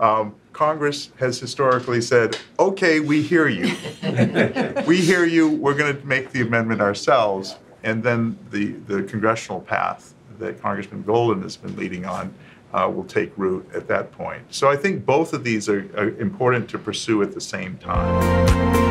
um, 0.00 0.34
Congress 0.52 1.10
has 1.18 1.38
historically 1.38 2.00
said, 2.00 2.38
okay, 2.58 3.00
we 3.00 3.22
hear 3.22 3.46
you. 3.48 3.74
we 4.86 5.00
hear 5.00 5.24
you, 5.24 5.50
we're 5.50 5.74
going 5.74 5.96
to 5.96 6.06
make 6.06 6.32
the 6.32 6.40
amendment 6.40 6.80
ourselves. 6.80 7.56
And 7.84 8.02
then 8.02 8.38
the, 8.50 8.72
the 8.86 9.02
congressional 9.04 9.60
path 9.60 10.14
that 10.38 10.60
Congressman 10.60 11.02
Golden 11.02 11.42
has 11.42 11.56
been 11.56 11.76
leading 11.76 12.06
on 12.06 12.34
uh, 12.72 12.90
will 12.92 13.04
take 13.04 13.32
root 13.36 13.68
at 13.74 13.86
that 13.88 14.12
point. 14.12 14.42
So 14.50 14.68
I 14.68 14.76
think 14.76 15.04
both 15.04 15.32
of 15.32 15.44
these 15.44 15.68
are, 15.68 15.88
are 15.96 16.10
important 16.18 16.68
to 16.70 16.78
pursue 16.78 17.22
at 17.22 17.32
the 17.32 17.40
same 17.40 17.76
time. 17.78 18.87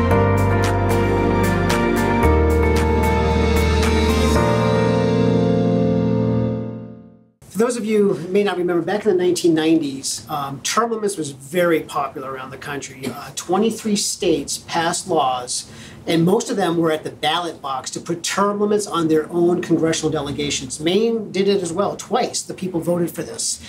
For 7.58 7.64
those 7.64 7.76
of 7.76 7.84
you 7.84 8.12
who 8.12 8.28
may 8.28 8.44
not 8.44 8.56
remember, 8.56 8.84
back 8.84 9.04
in 9.04 9.16
the 9.16 9.24
1990s, 9.24 10.30
um, 10.30 10.60
term 10.60 10.92
limits 10.92 11.16
was 11.16 11.32
very 11.32 11.80
popular 11.80 12.30
around 12.30 12.50
the 12.50 12.56
country. 12.56 13.02
Uh, 13.12 13.32
23 13.34 13.96
states 13.96 14.58
passed 14.58 15.08
laws, 15.08 15.68
and 16.06 16.24
most 16.24 16.50
of 16.50 16.56
them 16.56 16.76
were 16.76 16.92
at 16.92 17.02
the 17.02 17.10
ballot 17.10 17.60
box 17.60 17.90
to 17.90 18.00
put 18.00 18.22
term 18.22 18.60
limits 18.60 18.86
on 18.86 19.08
their 19.08 19.28
own 19.32 19.60
congressional 19.60 20.08
delegations. 20.08 20.78
Maine 20.78 21.32
did 21.32 21.48
it 21.48 21.60
as 21.60 21.72
well, 21.72 21.96
twice. 21.96 22.42
The 22.42 22.54
people 22.54 22.78
voted 22.78 23.10
for 23.10 23.24
this. 23.24 23.60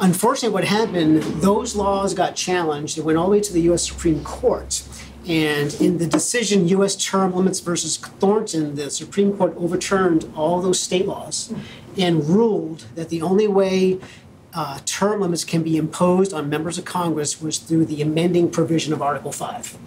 Unfortunately, 0.00 0.52
what 0.52 0.64
happened, 0.64 1.22
those 1.40 1.74
laws 1.74 2.12
got 2.12 2.36
challenged. 2.36 2.98
It 2.98 3.06
went 3.06 3.16
all 3.16 3.24
the 3.24 3.32
way 3.32 3.40
to 3.40 3.52
the 3.54 3.62
U.S. 3.62 3.88
Supreme 3.88 4.22
Court. 4.22 4.82
And 5.30 5.72
in 5.74 5.98
the 5.98 6.08
decision, 6.08 6.66
U.S. 6.66 6.96
term 6.96 7.32
limits 7.32 7.60
versus 7.60 7.98
Thornton, 7.98 8.74
the 8.74 8.90
Supreme 8.90 9.36
Court 9.36 9.54
overturned 9.56 10.28
all 10.34 10.60
those 10.60 10.80
state 10.80 11.06
laws 11.06 11.54
and 11.96 12.28
ruled 12.28 12.86
that 12.96 13.10
the 13.10 13.22
only 13.22 13.46
way 13.46 14.00
uh, 14.52 14.80
term 14.86 15.20
limits 15.20 15.44
can 15.44 15.62
be 15.62 15.76
imposed 15.76 16.32
on 16.32 16.48
members 16.48 16.78
of 16.78 16.84
Congress 16.84 17.40
was 17.40 17.58
through 17.58 17.84
the 17.84 18.02
amending 18.02 18.50
provision 18.50 18.92
of 18.92 19.00
Article 19.00 19.30
5. 19.30 19.78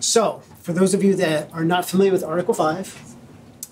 So, 0.00 0.42
for 0.60 0.72
those 0.72 0.92
of 0.92 1.04
you 1.04 1.14
that 1.14 1.52
are 1.52 1.64
not 1.64 1.84
familiar 1.84 2.10
with 2.10 2.24
Article 2.24 2.52
5, 2.52 3.13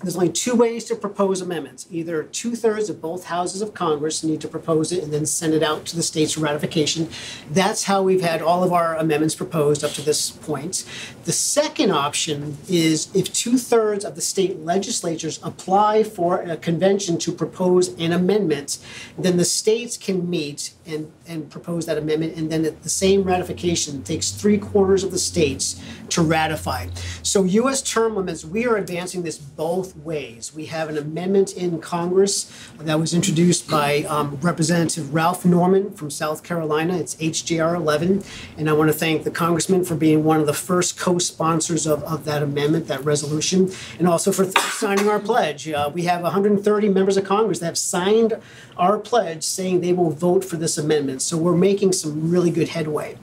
there's 0.03 0.15
only 0.15 0.29
two 0.29 0.53
ways 0.53 0.83
to 0.85 0.95
propose 0.95 1.39
amendments. 1.39 1.87
Either 1.89 2.23
two 2.23 2.55
thirds 2.55 2.89
of 2.89 3.01
both 3.01 3.25
houses 3.25 3.61
of 3.61 3.73
Congress 3.73 4.23
need 4.23 4.41
to 4.41 4.47
propose 4.47 4.91
it 4.91 5.01
and 5.01 5.13
then 5.13 5.25
send 5.25 5.53
it 5.53 5.63
out 5.63 5.85
to 5.85 5.95
the 5.95 6.03
states 6.03 6.33
for 6.33 6.41
ratification. 6.41 7.09
That's 7.49 7.85
how 7.85 8.03
we've 8.03 8.21
had 8.21 8.41
all 8.41 8.63
of 8.63 8.73
our 8.73 8.95
amendments 8.97 9.33
proposed 9.33 9.83
up 9.83 9.91
to 9.91 10.01
this 10.01 10.29
point. 10.29 10.83
The 11.23 11.31
second 11.31 11.91
option 11.91 12.57
is 12.67 13.13
if 13.15 13.31
two 13.33 13.57
thirds 13.57 14.03
of 14.03 14.15
the 14.15 14.21
state 14.21 14.59
legislatures 14.59 15.39
apply 15.41 16.03
for 16.03 16.41
a 16.41 16.57
convention 16.57 17.17
to 17.19 17.31
propose 17.31 17.89
an 17.99 18.11
amendment, 18.11 18.79
then 19.17 19.37
the 19.37 19.45
states 19.45 19.95
can 19.95 20.29
meet 20.29 20.73
and, 20.85 21.11
and 21.25 21.49
propose 21.49 21.85
that 21.85 21.97
amendment, 21.97 22.35
and 22.35 22.51
then 22.51 22.63
the 22.63 22.89
same 22.89 23.23
ratification 23.23 24.03
takes 24.03 24.31
three 24.31 24.57
quarters 24.57 25.03
of 25.03 25.11
the 25.11 25.17
states 25.17 25.81
to 26.13 26.21
ratify. 26.21 26.87
So, 27.23 27.43
U.S. 27.43 27.81
term 27.81 28.15
limits, 28.15 28.45
we 28.45 28.65
are 28.65 28.77
advancing 28.77 29.23
this 29.23 29.37
both 29.37 29.95
ways. 29.97 30.53
We 30.53 30.65
have 30.67 30.89
an 30.89 30.97
amendment 30.97 31.53
in 31.53 31.79
Congress 31.79 32.51
that 32.79 32.99
was 32.99 33.13
introduced 33.13 33.69
by 33.69 34.03
um, 34.03 34.37
Representative 34.41 35.13
Ralph 35.13 35.43
Norman 35.43 35.91
from 35.91 36.11
South 36.11 36.43
Carolina. 36.43 36.97
It's 36.97 37.15
HJR 37.15 37.75
11, 37.75 38.23
and 38.57 38.69
I 38.69 38.73
want 38.73 38.89
to 38.89 38.97
thank 38.97 39.23
the 39.23 39.31
congressman 39.31 39.83
for 39.83 39.95
being 39.95 40.23
one 40.23 40.39
of 40.39 40.45
the 40.45 40.53
first 40.53 40.99
co-sponsors 40.99 41.87
of, 41.87 42.03
of 42.03 42.25
that 42.25 42.43
amendment, 42.43 42.87
that 42.87 43.03
resolution, 43.03 43.71
and 43.97 44.07
also 44.07 44.31
for 44.31 44.43
th- 44.43 44.57
signing 44.57 45.09
our 45.09 45.19
pledge. 45.19 45.67
Uh, 45.67 45.89
we 45.93 46.03
have 46.03 46.21
130 46.21 46.89
members 46.89 47.17
of 47.17 47.25
Congress 47.25 47.59
that 47.59 47.65
have 47.65 47.77
signed 47.77 48.39
our 48.77 48.97
pledge 48.97 49.43
saying 49.43 49.81
they 49.81 49.93
will 49.93 50.11
vote 50.11 50.45
for 50.45 50.57
this 50.57 50.77
amendment. 50.77 51.21
So 51.21 51.37
we're 51.37 51.55
making 51.55 51.93
some 51.93 52.29
really 52.29 52.51
good 52.51 52.69
headway. 52.69 53.17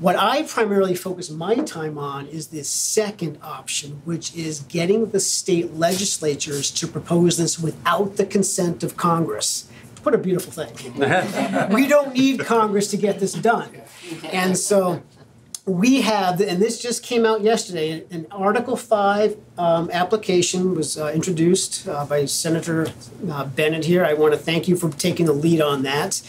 What 0.00 0.16
I 0.16 0.42
primarily 0.42 0.96
focus 0.96 1.30
my 1.30 1.54
time 1.56 1.98
on 1.98 2.26
is 2.26 2.48
this 2.48 2.68
second 2.68 3.38
option, 3.42 4.02
which 4.04 4.34
is 4.34 4.60
getting 4.60 5.10
the 5.10 5.20
state 5.20 5.74
legislatures 5.74 6.70
to 6.72 6.88
propose 6.88 7.36
this 7.36 7.58
without 7.60 8.16
the 8.16 8.26
consent 8.26 8.82
of 8.82 8.96
Congress. 8.96 9.68
What 10.02 10.14
a 10.14 10.18
beautiful 10.18 10.52
thing. 10.52 10.94
we 11.72 11.86
don't 11.86 12.12
need 12.12 12.40
Congress 12.40 12.88
to 12.88 12.96
get 12.96 13.20
this 13.20 13.32
done. 13.32 13.70
And 14.24 14.58
so 14.58 15.02
we 15.66 16.02
have, 16.02 16.42
and 16.42 16.60
this 16.60 16.78
just 16.78 17.02
came 17.02 17.24
out 17.24 17.40
yesterday, 17.40 18.04
an 18.10 18.26
Article 18.30 18.76
5 18.76 19.36
um, 19.56 19.90
application 19.90 20.74
was 20.74 20.98
uh, 20.98 21.10
introduced 21.14 21.88
uh, 21.88 22.04
by 22.04 22.26
Senator 22.26 22.88
uh, 23.30 23.46
Bennett 23.46 23.86
here. 23.86 24.04
I 24.04 24.12
want 24.12 24.34
to 24.34 24.38
thank 24.38 24.68
you 24.68 24.76
for 24.76 24.90
taking 24.90 25.24
the 25.24 25.32
lead 25.32 25.62
on 25.62 25.82
that. 25.84 26.20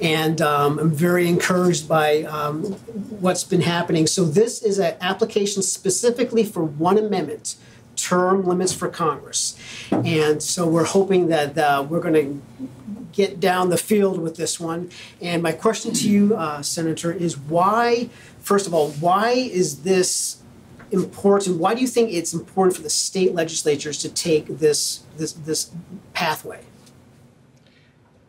And 0.00 0.40
um, 0.40 0.78
I'm 0.78 0.90
very 0.90 1.28
encouraged 1.28 1.88
by 1.88 2.22
um, 2.22 2.74
what's 3.18 3.42
been 3.42 3.62
happening. 3.62 4.06
So, 4.06 4.24
this 4.24 4.62
is 4.62 4.78
an 4.78 4.94
application 5.00 5.62
specifically 5.62 6.44
for 6.44 6.62
one 6.62 6.96
amendment 6.96 7.56
term 7.96 8.44
limits 8.44 8.72
for 8.72 8.88
Congress. 8.88 9.58
And 9.90 10.40
so, 10.40 10.68
we're 10.68 10.84
hoping 10.84 11.28
that 11.28 11.58
uh, 11.58 11.84
we're 11.88 12.00
going 12.00 12.14
to 12.14 13.03
get 13.14 13.40
down 13.40 13.70
the 13.70 13.76
field 13.76 14.20
with 14.20 14.36
this 14.36 14.58
one. 14.58 14.90
And 15.20 15.42
my 15.42 15.52
question 15.52 15.92
to 15.94 16.08
you, 16.08 16.36
uh, 16.36 16.62
Senator, 16.62 17.12
is 17.12 17.38
why, 17.38 18.10
first 18.40 18.66
of 18.66 18.74
all, 18.74 18.90
why 18.90 19.30
is 19.30 19.82
this 19.82 20.42
important? 20.90 21.58
Why 21.58 21.74
do 21.74 21.80
you 21.80 21.86
think 21.86 22.12
it's 22.12 22.34
important 22.34 22.76
for 22.76 22.82
the 22.82 22.90
state 22.90 23.34
legislatures 23.34 23.98
to 23.98 24.08
take 24.08 24.46
this 24.46 25.04
this 25.16 25.32
this 25.32 25.70
pathway? 26.12 26.64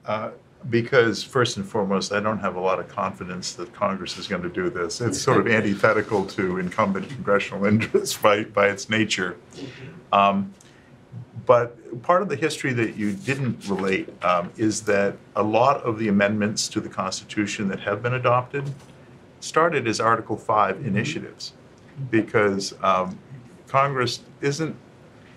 Uh, 0.06 0.32
because 0.70 1.24
first 1.24 1.58
and 1.58 1.68
foremost, 1.68 2.12
I 2.12 2.20
don't 2.20 2.40
have 2.40 2.56
a 2.56 2.60
lot 2.60 2.80
of 2.80 2.88
confidence 2.88 3.54
that 3.54 3.74
Congress 3.74 4.18
is 4.18 4.28
going 4.28 4.42
to 4.42 4.50
do 4.50 4.70
this. 4.70 5.02
It's 5.02 5.22
sort 5.22 5.40
of 5.40 5.48
antithetical 5.52 6.26
to 6.28 6.58
incumbent 6.58 7.10
congressional 7.10 7.66
interests 7.72 8.18
by, 8.18 8.44
by 8.46 8.70
its 8.70 8.90
nature. 8.90 9.38
Um, 10.12 10.54
but 11.46 12.02
part 12.02 12.22
of 12.22 12.30
the 12.30 12.36
history 12.36 12.74
that 12.74 12.96
you 12.96 13.14
didn't 13.14 13.68
relate 13.68 14.10
um, 14.24 14.52
is 14.58 14.82
that 14.84 15.16
a 15.36 15.44
lot 15.44 15.82
of 15.84 16.00
the 16.00 16.08
amendments 16.08 16.68
to 16.70 16.82
the 16.82 16.90
Constitution 16.90 17.68
that 17.70 17.80
have 17.82 18.02
been 18.02 18.14
adopted 18.14 18.64
started 19.40 19.88
as 19.88 20.00
Article 20.00 20.38
5 20.38 20.86
initiatives 20.86 21.54
because 22.10 22.74
um, 22.82 23.18
Congress 23.68 24.22
isn't 24.42 24.76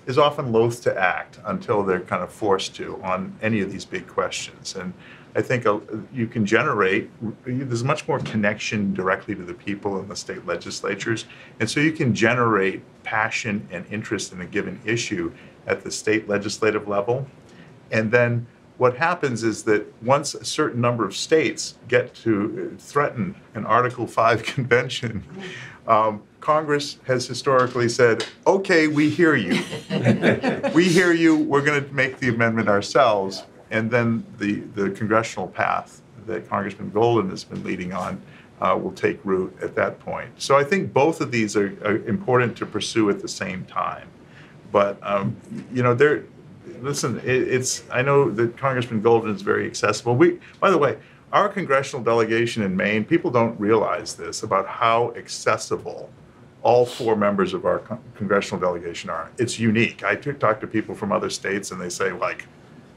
is 0.07 0.17
often 0.17 0.51
loath 0.53 0.83
to 0.83 0.99
act 0.99 1.39
until 1.45 1.83
they're 1.83 2.01
kind 2.01 2.23
of 2.23 2.33
forced 2.33 2.75
to 2.75 2.99
on 3.03 3.37
any 3.43 3.61
of 3.61 3.71
these 3.71 3.85
big 3.85 4.07
questions. 4.07 4.75
And 4.75 4.95
I 5.35 5.43
think 5.43 5.67
uh, 5.67 5.81
you 6.15 6.27
can 6.27 6.47
generate, 6.47 7.11
there's 7.45 7.85
much 7.85 8.09
more 8.09 8.19
connection 8.21 8.95
directly 8.95 9.35
to 9.35 9.43
the 9.43 9.53
people 9.53 10.01
in 10.01 10.09
the 10.09 10.17
state 10.17 10.47
legislatures. 10.47 11.27
And 11.61 11.69
so 11.71 11.81
you 11.81 11.93
can 11.93 12.15
generate 12.15 12.83
passion 13.03 13.69
and 13.71 13.85
interest 13.91 14.33
in 14.33 14.41
a 14.41 14.47
given 14.47 14.81
issue 14.87 15.31
at 15.67 15.83
the 15.83 15.91
state 15.91 16.29
legislative 16.29 16.89
level. 16.89 17.27
And 17.91 18.11
then 18.11 18.47
what 18.79 18.97
happens 18.97 19.43
is 19.43 19.65
that 19.65 19.93
once 20.03 20.35
a 20.35 20.45
certain 20.45 20.81
number 20.81 21.05
of 21.05 21.15
states 21.17 21.75
get 21.89 22.15
to 22.15 22.77
threaten 22.79 23.35
an 23.55 23.67
Article 23.67 24.07
5 24.19 24.43
convention, 24.45 25.25
um, 25.87 26.23
Congress 26.41 26.99
has 27.05 27.27
historically 27.27 27.89
said, 27.89 28.25
okay, 28.47 28.87
we 28.87 29.11
hear 29.11 29.35
you. 29.35 29.63
we 30.75 30.85
hear 30.85 31.13
you, 31.13 31.37
we're 31.37 31.65
going 31.65 31.85
to 31.85 31.93
make 31.93 32.19
the 32.19 32.29
amendment 32.29 32.69
ourselves. 32.69 33.45
And 33.71 33.91
then 33.91 34.25
the, 34.39 34.61
the 34.75 34.91
congressional 34.91 35.49
path 35.49 36.01
that 36.27 36.49
Congressman 36.49 36.91
Golden 36.91 37.31
has 37.31 37.43
been 37.43 37.65
leading 37.65 37.93
on 37.93 38.21
uh, 38.61 38.79
will 38.81 38.93
take 38.93 39.19
root 39.25 39.57
at 39.63 39.75
that 39.75 39.99
point. 40.01 40.31
So 40.41 40.57
I 40.57 40.65
think 40.65 40.93
both 40.93 41.21
of 41.21 41.31
these 41.31 41.57
are, 41.57 41.77
are 41.85 41.97
important 42.07 42.57
to 42.59 42.67
pursue 42.67 43.11
at 43.11 43.21
the 43.21 43.29
same 43.29 43.65
time. 43.65 44.09
But, 44.71 44.99
um, 45.03 45.37
you 45.73 45.83
know, 45.83 45.95
there, 45.95 46.25
listen, 46.81 47.19
it, 47.19 47.27
it's, 47.27 47.83
I 47.91 48.03
know 48.03 48.31
that 48.31 48.57
Congressman 48.57 49.01
Golden 49.01 49.35
is 49.35 49.43
very 49.43 49.67
accessible. 49.67 50.15
We, 50.15 50.39
by 50.61 50.71
the 50.71 50.79
way, 50.79 50.99
our 51.33 51.49
congressional 51.49 52.03
delegation 52.03 52.63
in 52.63 52.77
Maine, 52.77 53.05
people 53.05 53.31
don't 53.31 53.59
realize 53.61 54.15
this 54.15 54.43
about 54.43 54.67
how 54.67 55.13
accessible 55.15 56.11
all 56.63 56.85
four 56.85 57.17
members 57.17 57.55
of 57.55 57.65
our 57.65 57.79
con- 57.81 58.01
congressional 58.15 58.61
delegation 58.61 59.11
are. 59.11 59.31
It's 59.39 59.59
unique. 59.59 60.03
I 60.03 60.17
t- 60.17 60.33
talk 60.33 60.61
to 60.61 60.67
people 60.67 60.95
from 60.95 61.13
other 61.13 61.31
states 61.31 61.71
and 61.71 61.81
they 61.81 61.89
say, 61.89 62.13
like, 62.13 62.47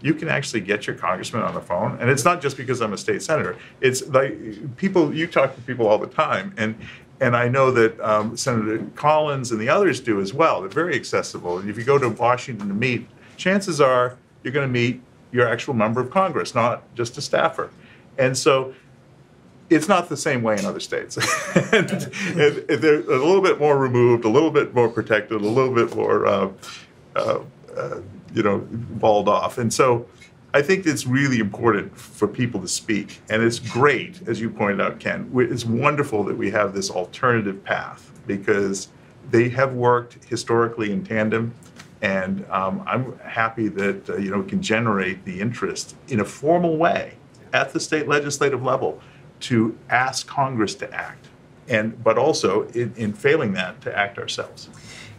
you 0.01 0.15
can 0.15 0.29
actually 0.29 0.61
get 0.61 0.87
your 0.87 0.95
congressman 0.95 1.43
on 1.43 1.53
the 1.53 1.61
phone. 1.61 1.97
And 1.99 2.09
it's 2.09 2.25
not 2.25 2.41
just 2.41 2.57
because 2.57 2.81
I'm 2.81 2.93
a 2.93 2.97
state 2.97 3.21
senator. 3.21 3.55
It's 3.81 4.07
like 4.07 4.75
people, 4.77 5.13
you 5.13 5.27
talk 5.27 5.55
to 5.55 5.61
people 5.61 5.87
all 5.87 5.99
the 5.99 6.07
time. 6.07 6.53
And, 6.57 6.75
and 7.21 7.37
I 7.37 7.47
know 7.47 7.69
that 7.69 7.99
um, 8.01 8.35
Senator 8.35 8.83
Collins 8.95 9.51
and 9.51 9.61
the 9.61 9.69
others 9.69 9.99
do 9.99 10.19
as 10.19 10.33
well. 10.33 10.59
They're 10.59 10.69
very 10.69 10.95
accessible. 10.95 11.59
And 11.59 11.69
if 11.69 11.77
you 11.77 11.83
go 11.83 11.99
to 11.99 12.09
Washington 12.09 12.67
to 12.67 12.73
meet, 12.73 13.07
chances 13.37 13.79
are 13.79 14.17
you're 14.43 14.51
going 14.51 14.67
to 14.67 14.73
meet 14.73 15.01
your 15.31 15.47
actual 15.47 15.75
member 15.75 16.01
of 16.01 16.09
Congress, 16.09 16.55
not 16.55 16.83
just 16.95 17.17
a 17.19 17.21
staffer. 17.21 17.69
And 18.17 18.35
so 18.35 18.73
it's 19.69 19.87
not 19.87 20.09
the 20.09 20.17
same 20.17 20.41
way 20.41 20.57
in 20.57 20.65
other 20.65 20.79
states. 20.79 21.15
and, 21.71 21.91
and 21.91 22.81
they're 22.81 23.01
a 23.01 23.23
little 23.23 23.41
bit 23.41 23.59
more 23.59 23.77
removed, 23.77 24.25
a 24.25 24.29
little 24.29 24.51
bit 24.51 24.73
more 24.73 24.89
protected, 24.89 25.39
a 25.39 25.47
little 25.47 25.73
bit 25.73 25.95
more, 25.95 26.25
uh, 26.25 26.49
uh, 27.15 27.39
uh, 27.77 28.01
you 28.33 28.41
know, 28.41 28.67
walled 28.99 29.29
off. 29.29 29.59
And 29.59 29.71
so 29.71 30.07
I 30.53 30.61
think 30.61 30.85
it's 30.85 31.07
really 31.07 31.39
important 31.39 31.97
for 31.97 32.27
people 32.27 32.59
to 32.61 32.67
speak. 32.67 33.21
And 33.29 33.41
it's 33.41 33.59
great, 33.59 34.27
as 34.27 34.41
you 34.41 34.49
pointed 34.49 34.81
out, 34.81 34.99
Ken. 34.99 35.31
It's 35.33 35.65
wonderful 35.65 36.23
that 36.25 36.37
we 36.37 36.51
have 36.51 36.73
this 36.73 36.89
alternative 36.89 37.63
path 37.63 38.11
because 38.27 38.89
they 39.29 39.47
have 39.49 39.73
worked 39.73 40.23
historically 40.25 40.91
in 40.91 41.05
tandem. 41.05 41.53
And 42.01 42.45
um, 42.49 42.83
I'm 42.85 43.17
happy 43.19 43.69
that 43.69 44.09
uh, 44.09 44.17
you 44.17 44.31
know 44.31 44.41
can 44.41 44.61
generate 44.61 45.23
the 45.23 45.39
interest 45.39 45.95
in 46.07 46.19
a 46.19 46.25
formal 46.25 46.77
way 46.77 47.13
at 47.53 47.71
the 47.73 47.79
state 47.79 48.07
legislative 48.07 48.63
level 48.63 48.99
to 49.41 49.77
ask 49.89 50.27
Congress 50.27 50.73
to 50.75 50.91
act, 50.91 51.27
and 51.67 52.03
but 52.03 52.17
also 52.17 52.67
in, 52.69 52.93
in 52.95 53.13
failing 53.13 53.53
that 53.53 53.81
to 53.81 53.95
act 53.95 54.17
ourselves. 54.17 54.69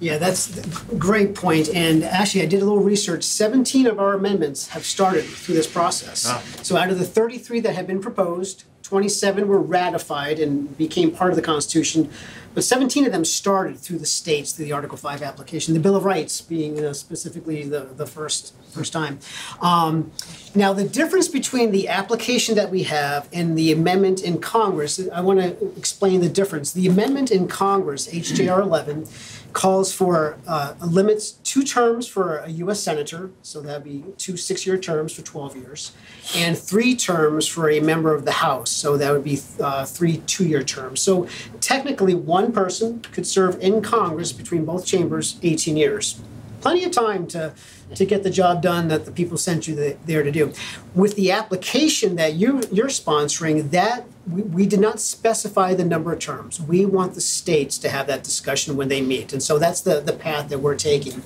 Yeah, 0.02 0.18
that's 0.18 0.58
a 0.58 0.96
great 0.96 1.36
point. 1.36 1.68
And 1.68 2.02
actually, 2.02 2.42
I 2.42 2.46
did 2.46 2.60
a 2.60 2.64
little 2.64 2.82
research. 2.82 3.22
17 3.22 3.86
of 3.86 4.00
our 4.00 4.14
amendments 4.14 4.68
have 4.68 4.84
started 4.84 5.22
through 5.22 5.54
this 5.54 5.68
process. 5.68 6.26
Ah. 6.28 6.42
So 6.62 6.76
out 6.76 6.90
of 6.90 6.98
the 6.98 7.04
33 7.04 7.60
that 7.60 7.76
have 7.76 7.86
been 7.86 8.00
proposed, 8.00 8.64
27 8.82 9.46
were 9.46 9.60
ratified 9.60 10.40
and 10.40 10.76
became 10.76 11.12
part 11.12 11.30
of 11.30 11.36
the 11.36 11.42
Constitution. 11.42 12.10
But 12.54 12.64
17 12.64 13.06
of 13.06 13.12
them 13.12 13.24
started 13.24 13.78
through 13.78 13.98
the 13.98 14.06
states, 14.06 14.52
through 14.52 14.66
the 14.66 14.72
Article 14.72 14.98
5 14.98 15.22
application, 15.22 15.72
the 15.72 15.80
Bill 15.80 15.96
of 15.96 16.04
Rights 16.04 16.40
being 16.40 16.84
uh, 16.84 16.92
specifically 16.92 17.62
the, 17.62 17.88
the 17.96 18.06
first, 18.06 18.54
first 18.72 18.92
time. 18.92 19.20
Um, 19.62 20.12
now, 20.54 20.74
the 20.74 20.84
difference 20.84 21.28
between 21.28 21.70
the 21.70 21.88
application 21.88 22.54
that 22.56 22.70
we 22.70 22.82
have 22.82 23.28
and 23.32 23.56
the 23.56 23.72
amendment 23.72 24.22
in 24.22 24.40
Congress, 24.40 25.00
I 25.14 25.22
want 25.22 25.38
to 25.38 25.72
explain 25.78 26.20
the 26.20 26.28
difference. 26.28 26.72
The 26.72 26.86
amendment 26.86 27.30
in 27.30 27.48
Congress, 27.48 28.08
HJR 28.08 28.60
11, 28.60 29.06
calls 29.52 29.92
for 29.92 30.38
uh, 30.46 30.74
limits 30.86 31.32
two 31.44 31.62
terms 31.62 32.06
for 32.06 32.38
a 32.38 32.48
U.S. 32.48 32.80
senator, 32.80 33.30
so 33.42 33.60
that'd 33.60 33.84
be 33.84 34.04
two 34.18 34.36
six-year 34.36 34.78
terms 34.78 35.12
for 35.12 35.22
12 35.22 35.56
years, 35.56 35.92
and 36.36 36.56
three 36.56 36.94
terms 36.94 37.46
for 37.46 37.70
a 37.70 37.80
member 37.80 38.14
of 38.14 38.24
the 38.24 38.32
House, 38.32 38.70
so 38.70 38.96
that 38.96 39.12
would 39.12 39.24
be 39.24 39.40
uh, 39.60 39.84
three 39.84 40.18
two-year 40.18 40.62
terms. 40.62 41.00
So 41.00 41.28
technically, 41.60 42.14
one 42.14 42.52
person 42.52 43.00
could 43.12 43.26
serve 43.26 43.60
in 43.60 43.82
Congress 43.82 44.32
between 44.32 44.64
both 44.64 44.86
chambers 44.86 45.38
18 45.42 45.76
years. 45.76 46.20
Plenty 46.60 46.84
of 46.84 46.92
time 46.92 47.26
to 47.28 47.52
to 47.96 48.04
get 48.04 48.22
the 48.22 48.30
job 48.30 48.62
done 48.62 48.88
that 48.88 49.04
the 49.04 49.12
people 49.12 49.36
sent 49.36 49.68
you 49.68 49.74
the, 49.74 49.96
there 50.04 50.22
to 50.22 50.30
do. 50.30 50.52
With 50.94 51.16
the 51.16 51.30
application 51.30 52.16
that 52.16 52.34
you 52.34 52.62
you're 52.72 52.88
sponsoring, 52.88 53.70
that 53.70 54.06
we, 54.30 54.42
we 54.42 54.66
did 54.66 54.80
not 54.80 55.00
specify 55.00 55.74
the 55.74 55.84
number 55.84 56.12
of 56.12 56.20
terms. 56.20 56.60
We 56.60 56.84
want 56.86 57.14
the 57.14 57.20
states 57.20 57.78
to 57.78 57.88
have 57.88 58.06
that 58.06 58.22
discussion 58.22 58.76
when 58.76 58.88
they 58.88 59.00
meet, 59.00 59.32
and 59.32 59.42
so 59.42 59.58
that's 59.58 59.80
the 59.80 60.00
the 60.00 60.12
path 60.12 60.48
that 60.50 60.60
we're 60.60 60.76
taking. 60.76 61.22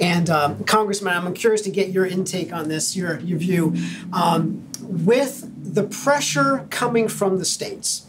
And 0.00 0.28
um, 0.30 0.64
Congressman, 0.64 1.26
I'm 1.26 1.34
curious 1.34 1.62
to 1.62 1.70
get 1.70 1.88
your 1.90 2.06
intake 2.06 2.52
on 2.52 2.68
this, 2.68 2.96
your 2.96 3.20
your 3.20 3.38
view, 3.38 3.74
um, 4.12 4.66
with 4.80 5.50
the 5.74 5.84
pressure 5.84 6.66
coming 6.70 7.08
from 7.08 7.38
the 7.38 7.44
states. 7.44 8.06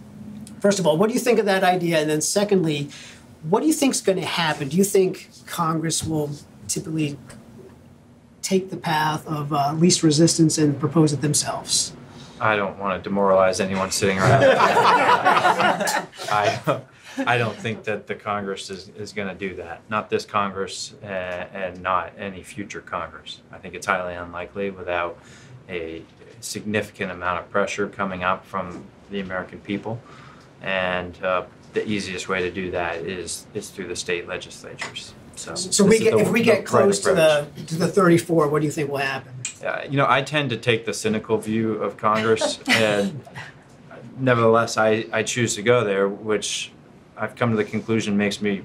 First 0.60 0.80
of 0.80 0.88
all, 0.88 0.98
what 0.98 1.08
do 1.08 1.14
you 1.14 1.20
think 1.20 1.40
of 1.40 1.46
that 1.46 1.64
idea? 1.64 2.00
And 2.00 2.10
then 2.10 2.22
secondly, 2.22 2.90
what 3.50 3.60
do 3.60 3.68
you 3.68 3.74
think 3.74 3.94
is 3.94 4.02
going 4.02 4.20
to 4.20 4.26
happen? 4.26 4.70
Do 4.70 4.78
you 4.78 4.84
think 4.84 5.30
Congress 5.46 6.04
will 6.04 6.32
typically 6.68 7.18
take 8.46 8.70
the 8.70 8.78
path 8.78 9.26
of 9.28 9.52
uh, 9.52 9.74
least 9.74 10.04
resistance 10.04 10.58
and 10.58 10.80
propose 10.80 11.12
it 11.12 11.22
themselves? 11.22 11.94
I 12.40 12.56
don't 12.56 12.78
want 12.78 13.02
to 13.02 13.10
demoralize 13.10 13.60
anyone 13.60 13.92
sitting 13.92 14.20
around. 14.20 14.44
I, 16.30 16.82
I 17.26 17.38
don't 17.38 17.56
think 17.56 17.86
that 17.86 18.08
the 18.08 18.16
Congress 18.16 18.70
is, 18.70 18.90
is 18.90 19.14
going 19.14 19.30
to 19.30 19.34
do 19.34 19.56
that. 19.56 19.82
Not 19.90 20.10
this 20.10 20.26
Congress 20.26 20.94
and, 21.02 21.50
and 21.54 21.82
not 21.82 22.12
any 22.18 22.44
future 22.44 22.82
Congress. 22.82 23.42
I 23.52 23.58
think 23.58 23.74
it's 23.74 23.88
highly 23.88 24.16
unlikely 24.16 24.70
without 24.70 25.18
a 25.68 26.04
significant 26.42 27.12
amount 27.12 27.40
of 27.40 27.50
pressure 27.50 27.88
coming 27.88 28.24
up 28.24 28.46
from 28.46 28.84
the 29.10 29.22
American 29.22 29.60
people. 29.62 30.00
And 30.62 31.22
uh, 31.24 31.46
the 31.74 31.88
easiest 31.88 32.30
way 32.30 32.42
to 32.42 32.52
do 32.52 32.70
that 32.72 32.98
is, 32.98 33.48
is 33.54 33.70
through 33.70 33.88
the 33.88 33.96
state 33.96 34.28
legislatures. 34.28 35.14
So, 35.36 35.56
So 35.56 35.84
this 35.84 35.90
we 35.90 35.96
is 35.98 36.04
get, 36.04 36.12
the- 36.14 36.20
if 36.20 36.30
we 36.32 36.40
the 36.40 36.46
get 36.46 36.58
right 36.58 36.66
close 36.66 37.00
to 37.02 37.12
approach. 37.12 37.56
the 37.56 37.64
to 37.66 37.76
the 37.76 37.88
34, 37.88 38.48
what 38.48 38.60
do 38.62 38.66
you 38.66 38.72
think 38.72 38.90
will 38.90 38.98
happen? 38.98 39.34
Uh, 39.66 39.82
you 39.90 39.98
know, 39.98 40.06
I 40.08 40.22
tend 40.22 40.50
to 40.52 40.58
take 40.58 40.86
the 40.86 40.94
cynical 40.94 41.38
view 41.38 41.74
of 41.76 41.98
Congress, 41.98 42.60
and 42.68 43.22
nevertheless, 44.18 44.78
I, 44.78 45.06
I 45.12 45.24
choose 45.24 45.56
to 45.56 45.62
go 45.62 45.84
there, 45.84 46.08
which 46.08 46.72
I've 47.18 47.36
come 47.36 47.52
to 47.52 47.58
the 47.58 47.64
conclusion 47.64 48.16
makes 48.18 48.42
me 48.42 48.62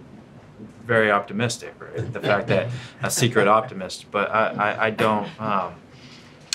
very 0.84 1.10
optimistic. 1.10 1.74
Right? 1.80 2.12
The 2.12 2.20
fact 2.30 2.48
that 2.48 2.68
a 3.02 3.10
secret 3.10 3.48
optimist, 3.48 4.10
but 4.10 4.30
I, 4.30 4.48
I, 4.48 4.86
I 4.86 4.90
don't. 4.90 5.40
Um, 5.40 5.74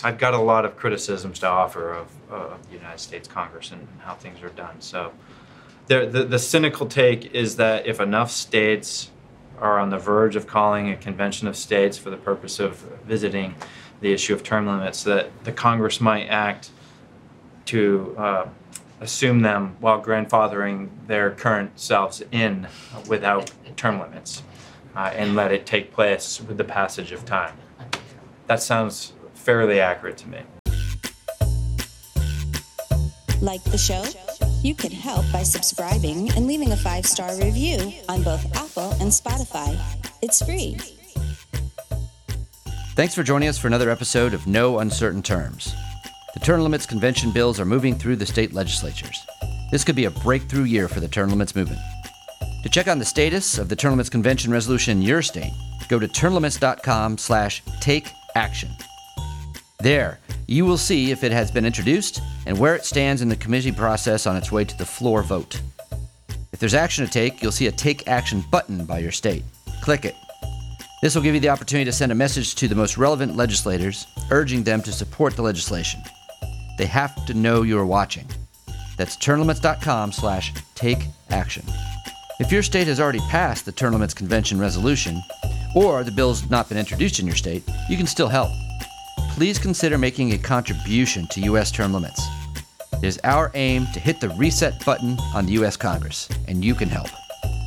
I've 0.04 0.17
got 0.19 0.34
a 0.36 0.39
lot 0.39 0.65
of 0.65 0.78
criticisms 0.78 1.39
to 1.39 1.47
offer 1.47 1.93
of, 1.93 2.08
of 2.30 2.67
the 2.69 2.75
United 2.78 2.99
States 2.99 3.28
Congress 3.28 3.71
and 3.71 3.88
how 4.04 4.13
things 4.13 4.43
are 4.43 4.49
done. 4.49 4.80
So, 4.80 5.12
the, 5.88 6.06
the 6.06 6.23
the 6.25 6.39
cynical 6.39 6.86
take 6.86 7.34
is 7.34 7.56
that 7.56 7.88
if 7.88 7.99
enough 7.99 8.30
states 8.30 9.10
are 9.60 9.80
on 9.80 9.89
the 9.89 9.98
verge 9.98 10.36
of 10.36 10.48
calling 10.48 10.89
a 10.89 10.98
convention 10.98 11.48
of 11.48 11.56
states 11.56 11.98
for 11.98 12.10
the 12.10 12.18
purpose 12.18 12.60
of 12.60 12.78
visiting 13.06 13.56
the 14.02 14.12
issue 14.12 14.34
of 14.34 14.44
term 14.44 14.68
limits, 14.68 15.00
so 15.00 15.15
that 15.15 15.44
the 15.46 15.52
Congress 15.52 16.02
might 16.02 16.28
act 16.28 16.70
to 17.65 18.15
uh, 18.18 18.48
assume 19.02 19.41
them 19.41 19.76
while 19.80 20.02
grandfathering 20.02 20.89
their 21.08 21.32
current 21.32 21.80
selves 21.80 22.22
in 22.32 22.68
without 23.08 23.52
term 23.76 24.00
limits 24.00 24.44
uh, 24.96 25.12
and 25.13 25.36
let 25.36 25.52
it 25.52 25.65
take 25.65 25.91
place 25.91 26.41
with 26.41 26.58
the 26.58 26.63
passage 26.63 27.12
of 27.12 27.26
time. 27.26 27.56
That 28.48 28.62
sounds 28.62 29.13
fairly 29.34 29.80
accurate 29.80 30.18
to 30.18 30.30
me. 30.30 30.41
Like 33.41 33.63
the 33.65 33.78
show? 33.78 34.04
You 34.65 34.73
can 34.73 34.89
help 34.89 35.32
by 35.32 35.43
subscribing 35.43 36.32
and 36.32 36.47
leaving 36.47 36.71
a 36.71 36.75
five 36.75 37.06
star 37.06 37.38
review 37.38 37.93
on 38.10 38.23
both 38.23 38.43
Apple 38.58 38.93
and 38.93 39.12
Spotify. 39.12 39.80
It's 40.23 40.43
free. 40.43 40.75
Thanks 42.95 43.13
for 43.13 43.21
joining 43.21 43.47
us 43.47 43.60
for 43.60 43.67
another 43.67 43.91
episode 43.91 44.34
of 44.34 44.47
No 44.47 44.80
Uncertain 44.80 45.21
Terms. 45.21 45.71
The 46.34 46.39
term 46.39 46.62
limits 46.62 46.88
convention 46.88 47.30
bills 47.30 47.60
are 47.60 47.65
moving 47.65 47.93
through 47.93 48.15
the 48.15 48.25
state 48.25 48.54
legislatures. 48.54 49.23
This 49.69 49.84
could 49.84 49.95
be 49.95 50.06
a 50.06 50.10
breakthrough 50.10 50.63
year 50.63 50.88
for 50.88 50.99
the 50.99 51.08
term 51.08 51.30
limits 51.30 51.56
movement. 51.56 51.82
To 52.63 52.69
check 52.69 52.88
on 52.88 52.97
the 52.97 53.06
status 53.06 53.60
of 53.60 53.69
the 53.69 53.75
term 53.75 53.91
limits 53.91 54.10
convention 54.10 54.51
resolution 54.51 54.97
in 54.97 55.04
your 55.04 55.21
state, 55.21 55.54
go 55.89 55.99
to 55.99 56.08
termlimits.com 56.08 57.19
slash 57.19 57.62
take 57.82 58.10
action. 58.34 58.71
There, 59.79 60.19
you 60.47 60.65
will 60.65 60.77
see 60.77 61.11
if 61.11 61.23
it 61.23 61.31
has 61.31 61.51
been 61.51 61.65
introduced 61.65 62.21
and 62.45 62.57
where 62.57 62.75
it 62.75 62.85
stands 62.85 63.21
in 63.21 63.29
the 63.29 63.35
committee 63.35 63.71
process 63.71 64.25
on 64.25 64.35
its 64.35 64.51
way 64.51 64.65
to 64.65 64.77
the 64.77 64.85
floor 64.85 65.21
vote. 65.21 65.61
If 66.51 66.59
there's 66.59 66.73
action 66.73 67.05
to 67.05 67.11
take, 67.11 67.41
you'll 67.41 67.51
see 67.51 67.67
a 67.67 67.71
Take 67.71 68.07
Action 68.07 68.43
button 68.49 68.85
by 68.85 68.99
your 68.99 69.11
state. 69.11 69.43
Click 69.81 70.05
it. 70.05 70.15
This 71.01 71.13
will 71.13 71.21
give 71.21 71.35
you 71.35 71.41
the 71.41 71.49
opportunity 71.49 71.85
to 71.85 71.91
send 71.91 72.11
a 72.11 72.15
message 72.15 72.55
to 72.55 72.67
the 72.67 72.75
most 72.75 72.97
relevant 72.97 73.35
legislators, 73.35 74.07
urging 74.31 74.63
them 74.63 74.81
to 74.83 74.91
support 74.91 75.35
the 75.35 75.41
legislation. 75.41 76.01
They 76.77 76.85
have 76.85 77.25
to 77.25 77.33
know 77.33 77.61
you 77.61 77.77
are 77.77 77.85
watching. 77.85 78.27
That's 78.97 79.17
termlimits.com 79.17 80.13
slash 80.13 80.53
take 80.73 80.99
action. 81.29 81.65
If 82.39 82.51
your 82.51 82.63
state 82.63 82.88
has 82.88 82.99
already 82.99 83.19
passed 83.29 83.65
the 83.65 83.71
Term 83.71 83.93
Limits 83.93 84.13
Convention 84.13 84.59
resolution, 84.59 85.21
or 85.75 86.03
the 86.03 86.11
bill's 86.11 86.49
not 86.49 86.69
been 86.69 86.77
introduced 86.77 87.19
in 87.19 87.25
your 87.25 87.35
state, 87.35 87.63
you 87.89 87.97
can 87.97 88.07
still 88.07 88.29
help. 88.29 88.49
Please 89.36 89.60
consider 89.60 89.98
making 89.98 90.32
a 90.32 90.38
contribution 90.38 91.28
to 91.28 91.41
U.S. 91.41 91.69
term 91.69 91.91
limits. 91.91 92.26
It 92.93 93.04
is 93.04 93.19
our 93.26 93.52
aim 93.54 93.86
to 93.93 94.00
hit 94.00 94.21
the 94.21 94.30
reset 94.30 94.86
button 94.86 95.17
on 95.34 95.45
the 95.45 95.52
U.S. 95.54 95.76
Congress, 95.76 96.30
and 96.48 96.63
you 96.63 96.74
can 96.74 96.88
help. 96.88 97.10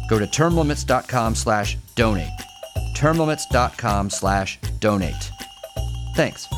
Go 0.08 0.18
to 0.18 0.26
termlimits.com 0.26 1.34
slash 1.34 1.76
donate. 1.94 2.30
termlimits.com 2.96 4.08
slash 4.08 4.58
donate. 4.80 5.30
Thanks. 6.16 6.48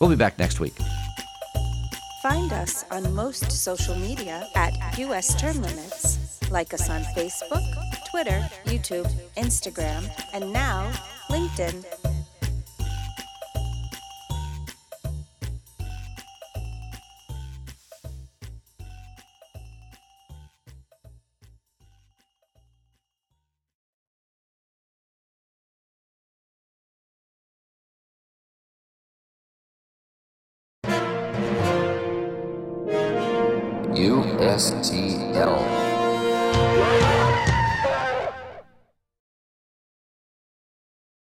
We'll 0.00 0.10
be 0.10 0.16
back 0.16 0.38
next 0.38 0.60
week. 0.60 0.74
Find 2.22 2.52
us 2.52 2.84
on 2.92 3.12
most 3.16 3.50
social 3.50 3.96
media 3.96 4.46
at 4.54 4.96
US 4.96 5.34
Term 5.40 5.60
Limits. 5.60 6.40
Like 6.52 6.72
us 6.72 6.88
on 6.88 7.02
Facebook, 7.16 7.64
Twitter, 8.12 8.48
YouTube, 8.66 9.12
Instagram, 9.36 10.08
and 10.32 10.52
now 10.52 10.92
LinkedIn. 11.30 12.05